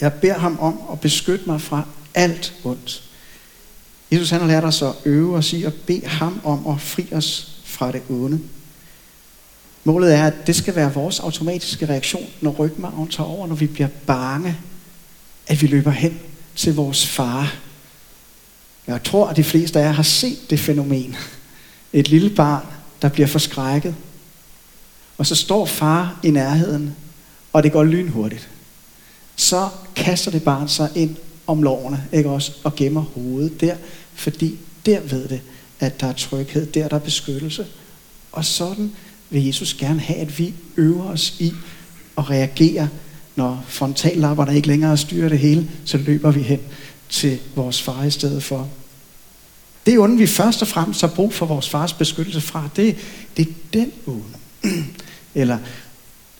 Jeg 0.01 0.13
beder 0.13 0.37
ham 0.37 0.59
om 0.59 0.81
at 0.91 0.99
beskytte 0.99 1.45
mig 1.47 1.61
fra 1.61 1.83
alt 2.13 2.53
ondt. 2.63 3.03
Jesus 4.11 4.29
han 4.29 4.39
har 4.39 4.47
lært 4.47 4.63
os 4.63 4.81
at 4.81 4.93
øve 5.05 5.35
os 5.35 5.53
i 5.53 5.63
at 5.63 5.73
bede 5.73 6.05
ham 6.05 6.41
om 6.43 6.67
at 6.67 6.81
fri 6.81 7.07
os 7.11 7.57
fra 7.65 7.91
det 7.91 8.01
onde. 8.09 8.39
Målet 9.83 10.15
er, 10.15 10.27
at 10.27 10.47
det 10.47 10.55
skal 10.55 10.75
være 10.75 10.93
vores 10.93 11.19
automatiske 11.19 11.85
reaktion, 11.85 12.27
når 12.41 12.51
rygmarven 12.51 13.07
tager 13.07 13.29
over, 13.29 13.47
når 13.47 13.55
vi 13.55 13.67
bliver 13.67 13.87
bange, 14.05 14.57
at 15.47 15.61
vi 15.61 15.67
løber 15.67 15.91
hen 15.91 16.19
til 16.55 16.75
vores 16.75 17.07
far. 17.07 17.55
Jeg 18.87 19.03
tror, 19.03 19.27
at 19.27 19.37
de 19.37 19.43
fleste 19.43 19.79
af 19.79 19.83
jer 19.83 19.91
har 19.91 20.03
set 20.03 20.49
det 20.49 20.59
fænomen. 20.59 21.15
Et 21.93 22.09
lille 22.09 22.29
barn, 22.29 22.65
der 23.01 23.09
bliver 23.09 23.27
forskrækket. 23.27 23.95
Og 25.17 25.25
så 25.25 25.35
står 25.35 25.65
far 25.65 26.19
i 26.23 26.31
nærheden, 26.31 26.95
og 27.53 27.63
det 27.63 27.71
går 27.71 27.83
lynhurtigt. 27.83 28.49
Så 29.35 29.69
kaster 29.95 30.31
det 30.31 30.43
barn 30.43 30.67
sig 30.67 30.89
ind 30.95 31.15
om 31.47 31.63
lårene, 31.63 32.03
ikke 32.11 32.29
også, 32.29 32.51
og 32.63 32.75
gemmer 32.75 33.01
hovedet 33.01 33.61
der, 33.61 33.75
fordi 34.13 34.59
der 34.85 34.99
ved 34.99 35.27
det, 35.27 35.41
at 35.79 36.01
der 36.01 36.07
er 36.07 36.13
tryghed, 36.13 36.65
der 36.65 36.87
der 36.87 36.95
er 36.95 36.99
beskyttelse. 36.99 37.65
Og 38.31 38.45
sådan 38.45 38.91
vil 39.29 39.45
Jesus 39.45 39.73
gerne 39.73 39.99
have, 39.99 40.19
at 40.19 40.39
vi 40.39 40.53
øver 40.77 41.03
os 41.03 41.35
i 41.39 41.53
at 42.17 42.29
reagere, 42.29 42.89
når 43.35 43.65
frontallapperne 43.67 44.55
ikke 44.55 44.67
længere 44.67 44.97
styrer 44.97 45.29
det 45.29 45.39
hele, 45.39 45.69
så 45.85 45.97
løber 45.97 46.31
vi 46.31 46.41
hen 46.41 46.59
til 47.11 47.39
vores 47.55 47.81
far 47.81 48.03
i 48.03 48.11
stedet 48.11 48.43
for. 48.43 48.69
Det 49.85 49.99
onde, 49.99 50.17
vi 50.17 50.27
først 50.27 50.61
og 50.61 50.67
fremmest 50.67 51.01
har 51.01 51.07
brug 51.07 51.33
for 51.33 51.45
vores 51.45 51.69
fars 51.69 51.93
beskyttelse 51.93 52.41
fra, 52.41 52.69
det, 52.75 52.95
det 53.37 53.47
er 53.47 53.51
den 53.73 53.91
onde. 54.05 54.37
Eller, 55.35 55.57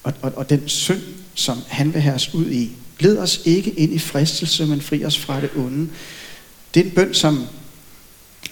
og, 0.03 0.13
og, 0.21 0.31
og 0.35 0.49
den 0.49 0.69
synd, 0.69 1.01
som 1.33 1.57
han 1.67 1.93
vil 1.93 2.01
have 2.01 2.15
os 2.15 2.33
ud 2.33 2.51
i. 2.51 2.71
Led 2.99 3.17
os 3.17 3.41
ikke 3.45 3.71
ind 3.71 3.93
i 3.93 3.99
fristelse, 3.99 4.65
men 4.65 4.81
fri 4.81 5.05
os 5.05 5.17
fra 5.17 5.41
det 5.41 5.49
onde. 5.55 5.89
Det 6.73 6.79
er 6.79 6.83
en 6.85 6.91
bøn, 6.91 7.13
som, 7.13 7.45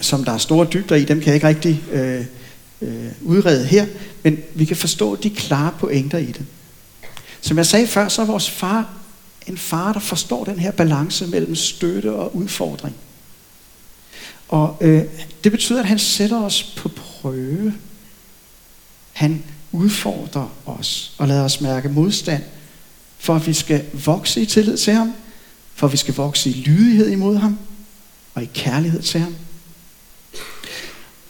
som 0.00 0.24
der 0.24 0.32
er 0.32 0.38
store 0.38 0.66
dybder 0.72 0.96
i. 0.96 1.04
Dem 1.04 1.18
kan 1.18 1.26
jeg 1.26 1.34
ikke 1.34 1.48
rigtig 1.48 1.82
øh, 1.92 2.24
øh, 2.82 3.12
udrede 3.22 3.64
her. 3.66 3.86
Men 4.22 4.38
vi 4.54 4.64
kan 4.64 4.76
forstå 4.76 5.16
de 5.16 5.30
klare 5.30 5.72
pointer 5.78 6.18
i 6.18 6.26
det. 6.26 6.44
Som 7.40 7.56
jeg 7.56 7.66
sagde 7.66 7.86
før, 7.86 8.08
så 8.08 8.22
er 8.22 8.26
vores 8.26 8.50
far 8.50 8.99
en 9.46 9.58
far, 9.58 9.92
der 9.92 10.00
forstår 10.00 10.44
den 10.44 10.58
her 10.58 10.70
balance 10.70 11.26
mellem 11.26 11.54
støtte 11.54 12.12
og 12.12 12.36
udfordring. 12.36 12.96
Og 14.48 14.76
øh, 14.80 15.04
det 15.44 15.52
betyder, 15.52 15.80
at 15.80 15.86
han 15.86 15.98
sætter 15.98 16.42
os 16.42 16.62
på 16.62 16.88
prøve. 16.88 17.74
Han 19.12 19.44
udfordrer 19.72 20.48
os 20.66 21.14
og 21.18 21.28
lader 21.28 21.44
os 21.44 21.60
mærke 21.60 21.88
modstand, 21.88 22.42
for 23.18 23.36
at 23.36 23.46
vi 23.46 23.52
skal 23.52 23.84
vokse 24.04 24.40
i 24.40 24.46
tillid 24.46 24.76
til 24.76 24.92
ham, 24.92 25.12
for 25.74 25.86
at 25.86 25.92
vi 25.92 25.96
skal 25.96 26.14
vokse 26.14 26.50
i 26.50 26.52
lydighed 26.52 27.10
imod 27.10 27.36
ham, 27.36 27.58
og 28.34 28.42
i 28.42 28.48
kærlighed 28.54 29.02
til 29.02 29.20
ham. 29.20 29.34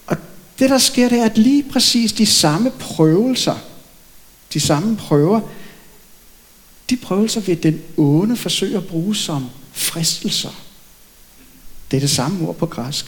Og 0.07 0.16
det 0.59 0.70
der 0.70 0.79
sker, 0.79 1.09
det 1.09 1.18
er, 1.18 1.25
at 1.25 1.38
lige 1.38 1.64
præcis 1.73 2.12
de 2.12 2.27
samme 2.27 2.70
prøvelser, 2.70 3.57
de 4.53 4.61
samme 4.61 4.96
prøver, 4.96 5.40
de 6.90 6.96
prøvelser 6.96 7.40
vil 7.40 7.62
den 7.62 7.83
onde 7.96 8.37
forsøge 8.37 8.76
at 8.76 8.87
bruge 8.87 9.16
som 9.16 9.46
fristelser. 9.72 10.64
Det 11.90 11.96
er 11.96 12.00
det 12.00 12.11
samme 12.11 12.48
ord 12.48 12.57
på 12.57 12.66
græsk. 12.66 13.07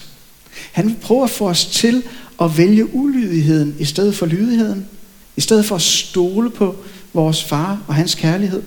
Han 0.71 0.87
vil 0.87 0.95
prøve 1.01 1.23
at 1.23 1.29
få 1.29 1.49
os 1.49 1.65
til 1.65 2.03
at 2.41 2.57
vælge 2.57 2.95
ulydigheden 2.95 3.75
i 3.79 3.85
stedet 3.85 4.15
for 4.15 4.25
lydigheden. 4.25 4.87
I 5.35 5.41
stedet 5.41 5.65
for 5.65 5.75
at 5.75 5.81
stole 5.81 6.49
på 6.49 6.75
vores 7.13 7.43
far 7.43 7.83
og 7.87 7.95
hans 7.95 8.15
kærlighed. 8.15 8.63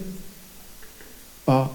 Og 1.47 1.69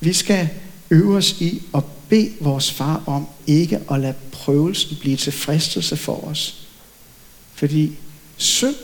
vi 0.00 0.12
skal 0.12 0.48
øve 0.90 1.16
os 1.16 1.40
i 1.40 1.62
at 1.74 1.84
bede 2.08 2.32
vores 2.40 2.72
far 2.72 3.02
om 3.06 3.26
ikke 3.46 3.80
at 3.90 4.00
lade 4.00 4.14
prøvelsen 4.32 4.96
blive 5.00 5.16
til 5.16 5.32
fristelse 5.32 5.96
for 5.96 6.24
os. 6.24 6.66
Fordi 7.54 7.92
synd 8.36 8.74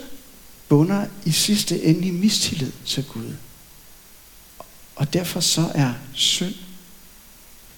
bunder 0.69 1.05
i 1.25 1.31
sidste 1.31 1.83
ende 1.83 2.07
i 2.07 2.11
mistillid 2.11 2.71
til 2.85 3.03
Gud. 3.03 3.33
Og 4.95 5.13
derfor 5.13 5.39
så 5.39 5.71
er 5.75 5.93
synd 6.13 6.53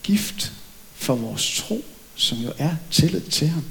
gift 0.03 0.51
for 0.95 1.15
vores 1.15 1.55
tro, 1.57 1.85
som 2.15 2.37
jo 2.37 2.51
er 2.57 2.75
tillid 2.91 3.21
til 3.21 3.47
ham. 3.47 3.63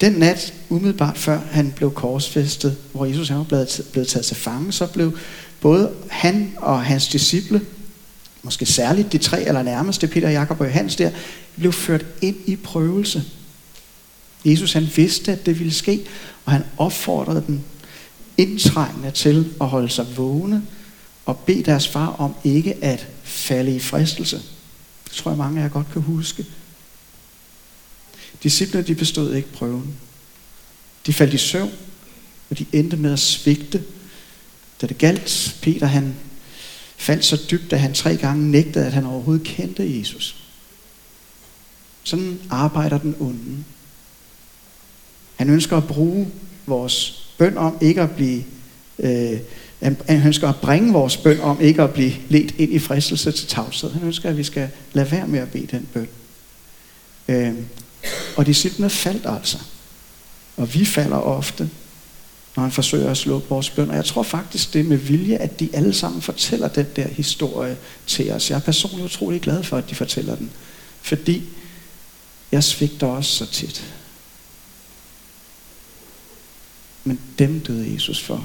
Den 0.00 0.12
nat, 0.12 0.54
umiddelbart 0.68 1.18
før 1.18 1.40
han 1.50 1.72
blev 1.72 1.94
korsfæstet, 1.94 2.76
hvor 2.92 3.06
Jesus 3.06 3.28
han 3.28 3.38
var 3.38 3.44
blevet, 3.44 3.80
blevet 3.92 4.08
taget 4.08 4.26
til 4.26 4.36
fange, 4.36 4.72
så 4.72 4.86
blev 4.86 5.18
både 5.60 5.92
han 6.10 6.54
og 6.56 6.84
hans 6.84 7.08
disciple, 7.08 7.60
måske 8.42 8.66
særligt 8.66 9.12
de 9.12 9.18
tre 9.18 9.42
eller 9.42 9.62
nærmeste, 9.62 10.06
Peter, 10.06 10.30
Jakob 10.30 10.60
og 10.60 10.66
Johannes 10.66 10.96
der, 10.96 11.10
blev 11.56 11.72
ført 11.72 12.06
ind 12.22 12.36
i 12.46 12.56
prøvelse. 12.56 13.24
Jesus 14.44 14.72
han 14.72 14.88
vidste, 14.96 15.32
at 15.32 15.46
det 15.46 15.58
ville 15.58 15.72
ske, 15.72 16.06
og 16.44 16.52
han 16.52 16.64
opfordrede 16.76 17.44
dem 17.46 17.60
indtrængende 18.36 19.10
til 19.10 19.52
at 19.60 19.68
holde 19.68 19.88
sig 19.88 20.16
vågne 20.16 20.62
og 21.26 21.38
bede 21.38 21.62
deres 21.62 21.88
far 21.88 22.06
om 22.06 22.34
ikke 22.44 22.84
at 22.84 23.08
falde 23.22 23.76
i 23.76 23.78
fristelse. 23.78 24.36
Det 25.04 25.12
tror 25.12 25.30
jeg 25.30 25.38
mange 25.38 25.60
af 25.60 25.64
jer 25.64 25.70
godt 25.70 25.86
kan 25.92 26.02
huske. 26.02 26.46
Disciplene 28.42 28.86
de 28.86 28.94
bestod 28.94 29.34
ikke 29.34 29.52
prøven. 29.52 29.96
De 31.06 31.12
faldt 31.12 31.34
i 31.34 31.38
søvn, 31.38 31.72
og 32.50 32.58
de 32.58 32.66
endte 32.72 32.96
med 32.96 33.12
at 33.12 33.18
svigte. 33.18 33.84
Da 34.80 34.86
det 34.86 34.98
galt, 34.98 35.56
Peter 35.62 35.86
han 35.86 36.16
faldt 36.96 37.24
så 37.24 37.42
dybt, 37.50 37.72
at 37.72 37.80
han 37.80 37.94
tre 37.94 38.16
gange 38.16 38.50
nægtede, 38.50 38.86
at 38.86 38.92
han 38.92 39.06
overhovedet 39.06 39.46
kendte 39.46 39.98
Jesus. 39.98 40.36
Sådan 42.04 42.40
arbejder 42.50 42.98
den 42.98 43.16
onde. 43.20 43.64
Han 45.36 45.50
ønsker 45.50 45.76
at 45.76 45.86
bruge 45.86 46.28
vores 46.66 47.26
bøn 47.38 47.58
om 47.58 47.78
ikke 47.80 48.02
at 48.02 48.10
blive 48.10 48.44
øh, 48.98 49.40
han 49.82 50.26
ønsker 50.26 50.48
at 50.48 50.56
bringe 50.56 50.92
vores 50.92 51.16
bøn 51.16 51.40
om 51.40 51.60
ikke 51.60 51.82
at 51.82 51.90
blive 51.90 52.12
ledt 52.28 52.54
ind 52.58 52.72
i 52.72 52.78
fristelse 52.78 53.32
til 53.32 53.48
tavshed. 53.48 53.92
Han 53.92 54.02
ønsker, 54.02 54.28
at 54.28 54.36
vi 54.36 54.44
skal 54.44 54.68
lade 54.92 55.10
være 55.10 55.26
med 55.26 55.38
at 55.38 55.50
bede 55.50 55.66
den 55.66 55.88
bøn. 55.94 56.08
Øh, 57.28 57.54
og 58.36 58.46
disciplene 58.46 58.90
faldt 58.90 59.26
altså. 59.26 59.58
Og 60.56 60.74
vi 60.74 60.84
falder 60.84 61.16
ofte. 61.16 61.70
når 62.56 62.62
han 62.62 62.72
forsøger 62.72 63.10
at 63.10 63.16
slå 63.16 63.42
vores 63.48 63.70
bøn. 63.70 63.90
Og 63.90 63.96
jeg 63.96 64.04
tror 64.04 64.22
faktisk, 64.22 64.72
det 64.72 64.80
er 64.80 64.84
med 64.84 64.96
vilje, 64.96 65.36
at 65.36 65.60
de 65.60 65.68
alle 65.72 65.92
sammen 65.92 66.22
fortæller 66.22 66.68
den 66.68 66.86
der 66.96 67.08
historie 67.08 67.76
til 68.06 68.32
os. 68.32 68.50
Jeg 68.50 68.56
er 68.56 68.60
personligt 68.60 69.04
utrolig 69.04 69.40
glad 69.40 69.62
for, 69.62 69.76
at 69.76 69.90
de 69.90 69.94
fortæller 69.94 70.34
den. 70.34 70.50
Fordi 71.02 71.42
jeg 72.52 72.64
svigter 72.64 73.06
også 73.06 73.30
så 73.30 73.46
tit. 73.46 73.94
Men 77.04 77.20
dem 77.38 77.60
døde 77.60 77.94
Jesus 77.94 78.22
for. 78.22 78.44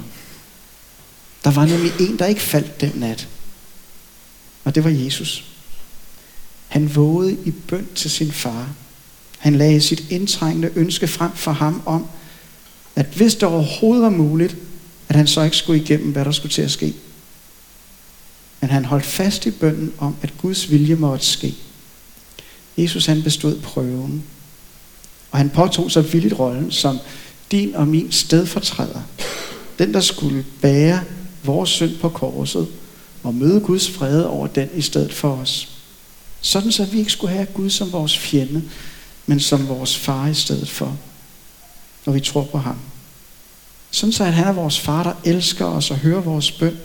Der 1.48 1.54
var 1.54 1.66
nemlig 1.66 1.91
en, 2.00 2.20
der 2.20 2.26
ikke 2.26 2.41
faldt 2.41 2.82
den 2.82 2.91
nat. 2.95 3.28
Og 4.64 4.76
det 4.76 4.84
var 4.84 4.89
Jesus. 4.89 5.43
Han 6.68 6.95
vågede 6.95 7.38
i 7.45 7.52
bøn 7.52 7.88
til 7.95 8.12
sin 8.12 8.32
far. 8.32 8.70
Han 9.38 9.56
lagde 9.56 9.82
sit 9.82 10.04
indtrængende 10.10 10.72
ønske 10.76 11.08
frem 11.08 11.32
for 11.36 11.52
ham 11.52 11.82
om, 11.86 12.08
at 12.95 13.06
hvis 13.06 13.36
det 13.36 13.43
overhovedet 13.43 14.04
var 14.04 14.10
muligt, 14.10 14.58
at 15.10 15.16
han 15.16 15.28
så 15.28 15.41
ikke 15.41 15.58
skulle 15.58 15.82
igennem, 15.82 16.12
hvad 16.12 16.26
der 16.26 16.32
skulle 16.32 16.54
til 16.54 16.62
at 16.62 16.72
ske. 16.72 16.93
Men 18.62 18.70
han 18.70 18.86
holdt 18.86 19.06
fast 19.06 19.45
i 19.45 19.52
bønnen 19.52 19.93
om, 19.98 20.16
at 20.22 20.34
Guds 20.41 20.72
vilje 20.72 20.95
måtte 20.95 21.26
ske. 21.26 21.56
Jesus 22.78 23.06
han 23.06 23.24
bestod 23.24 23.60
prøven, 23.60 24.24
og 25.32 25.38
han 25.38 25.50
påtog 25.50 25.91
sig 25.91 26.14
villigt 26.14 26.39
rollen 26.39 26.72
som 26.72 27.00
din 27.52 27.76
og 27.76 27.88
min 27.88 28.12
stedfortræder. 28.12 29.02
Den, 29.80 29.93
der 29.93 30.02
skulle 30.02 30.45
bære 30.62 31.04
vores 31.43 31.69
synd 31.69 31.97
på 31.97 32.09
korset 32.09 32.67
og 33.23 33.35
møde 33.35 33.59
Guds 33.59 33.89
fred 33.89 34.23
over 34.23 34.47
den 34.47 34.69
i 34.73 34.81
stedet 34.81 35.13
for 35.13 35.31
os. 35.31 35.69
Sådan 36.41 36.71
så 36.71 36.85
vi 36.85 36.99
ikke 36.99 37.11
skulle 37.11 37.33
have 37.33 37.45
Gud 37.45 37.69
som 37.69 37.91
vores 37.91 38.17
fjende, 38.17 38.63
men 39.25 39.39
som 39.39 39.67
vores 39.67 39.97
far 39.97 40.27
i 40.27 40.33
stedet 40.33 40.69
for, 40.69 40.97
når 42.05 42.13
vi 42.13 42.19
tror 42.19 42.43
på 42.43 42.57
ham. 42.57 42.77
Sådan 43.91 44.13
så 44.13 44.23
at 44.23 44.33
han 44.33 44.47
er 44.47 44.51
vores 44.51 44.79
far, 44.79 45.03
der 45.03 45.13
elsker 45.23 45.65
os 45.65 45.91
og 45.91 45.97
hører 45.97 46.21
vores 46.21 46.51
bøn. 46.51 46.77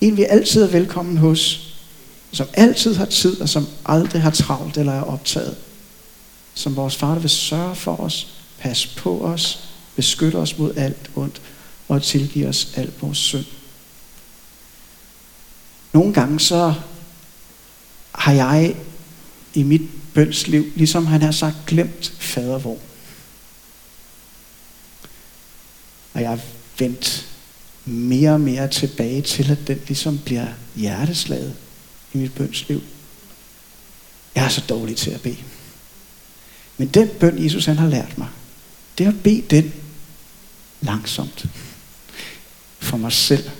En 0.00 0.16
vi 0.16 0.24
altid 0.24 0.62
er 0.62 0.66
velkommen 0.66 1.16
hos, 1.16 1.74
som 2.32 2.46
altid 2.54 2.94
har 2.94 3.04
tid 3.04 3.40
og 3.40 3.48
som 3.48 3.66
aldrig 3.86 4.22
har 4.22 4.30
travlt 4.30 4.76
eller 4.76 4.92
er 4.92 5.02
optaget. 5.02 5.56
Som 6.54 6.76
vores 6.76 6.96
far, 6.96 7.12
der 7.14 7.20
vil 7.20 7.30
sørge 7.30 7.74
for 7.74 8.00
os, 8.00 8.28
passe 8.58 8.88
på 8.96 9.20
os, 9.20 9.68
beskytte 9.96 10.36
os 10.36 10.58
mod 10.58 10.76
alt 10.76 11.10
ondt 11.14 11.40
og 11.94 12.02
tilgive 12.02 12.48
os 12.48 12.72
al 12.76 12.92
vores 13.00 13.18
synd. 13.18 13.44
Nogle 15.92 16.14
gange 16.14 16.40
så 16.40 16.74
har 18.12 18.32
jeg 18.32 18.76
i 19.54 19.62
mit 19.62 19.82
bønsliv, 20.14 20.72
ligesom 20.74 21.06
han 21.06 21.22
har 21.22 21.32
sagt, 21.32 21.56
glemt 21.66 22.12
fadervor. 22.18 22.78
Og 26.12 26.20
jeg 26.20 26.28
har 26.30 26.40
vendt 26.78 27.28
mere 27.84 28.30
og 28.30 28.40
mere 28.40 28.68
tilbage 28.68 29.22
til, 29.22 29.50
at 29.50 29.58
den 29.66 29.80
ligesom 29.86 30.18
bliver 30.18 30.46
hjerteslaget 30.76 31.56
i 32.12 32.18
mit 32.18 32.34
bønsliv. 32.34 32.82
Jeg 34.34 34.44
er 34.44 34.48
så 34.48 34.60
dårlig 34.68 34.96
til 34.96 35.10
at 35.10 35.20
bede. 35.20 35.36
Men 36.78 36.88
den 36.88 37.08
bøn, 37.20 37.44
Jesus 37.44 37.66
han 37.66 37.78
har 37.78 37.88
lært 37.88 38.18
mig, 38.18 38.28
det 38.98 39.04
er 39.06 39.10
at 39.10 39.22
bede 39.22 39.42
den 39.50 39.72
langsomt. 40.80 41.46
For 42.84 42.96
mig 42.96 43.12
selv. 43.12 43.50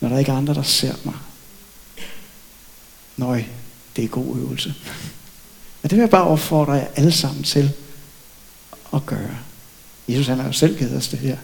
Når 0.00 0.08
der 0.08 0.18
ikke 0.18 0.32
er 0.32 0.36
andre, 0.36 0.54
der 0.54 0.62
ser 0.62 0.94
mig. 1.04 1.14
Nøj, 3.16 3.44
det 3.96 4.04
er 4.04 4.08
god 4.08 4.36
øvelse. 4.36 4.74
Og 5.82 5.90
det 5.90 5.92
vil 5.96 6.02
jeg 6.02 6.10
bare 6.10 6.24
opfordre 6.24 6.72
jer 6.72 6.86
alle 6.94 7.12
sammen 7.12 7.42
til 7.42 7.72
at 8.94 9.06
gøre. 9.06 9.36
Jesus 10.08 10.26
han 10.26 10.38
har 10.38 10.46
jo 10.46 10.52
selv 10.52 10.78
givet 10.78 10.96
os 10.96 11.08
det 11.08 11.18
her. 11.18 11.38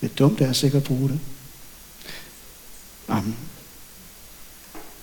Det 0.00 0.10
er 0.10 0.14
dumt, 0.14 0.40
at 0.40 0.46
jeg 0.46 0.56
sikkert 0.56 0.84
bruge 0.84 1.08
det. 1.08 1.20
Amen. 3.08 3.36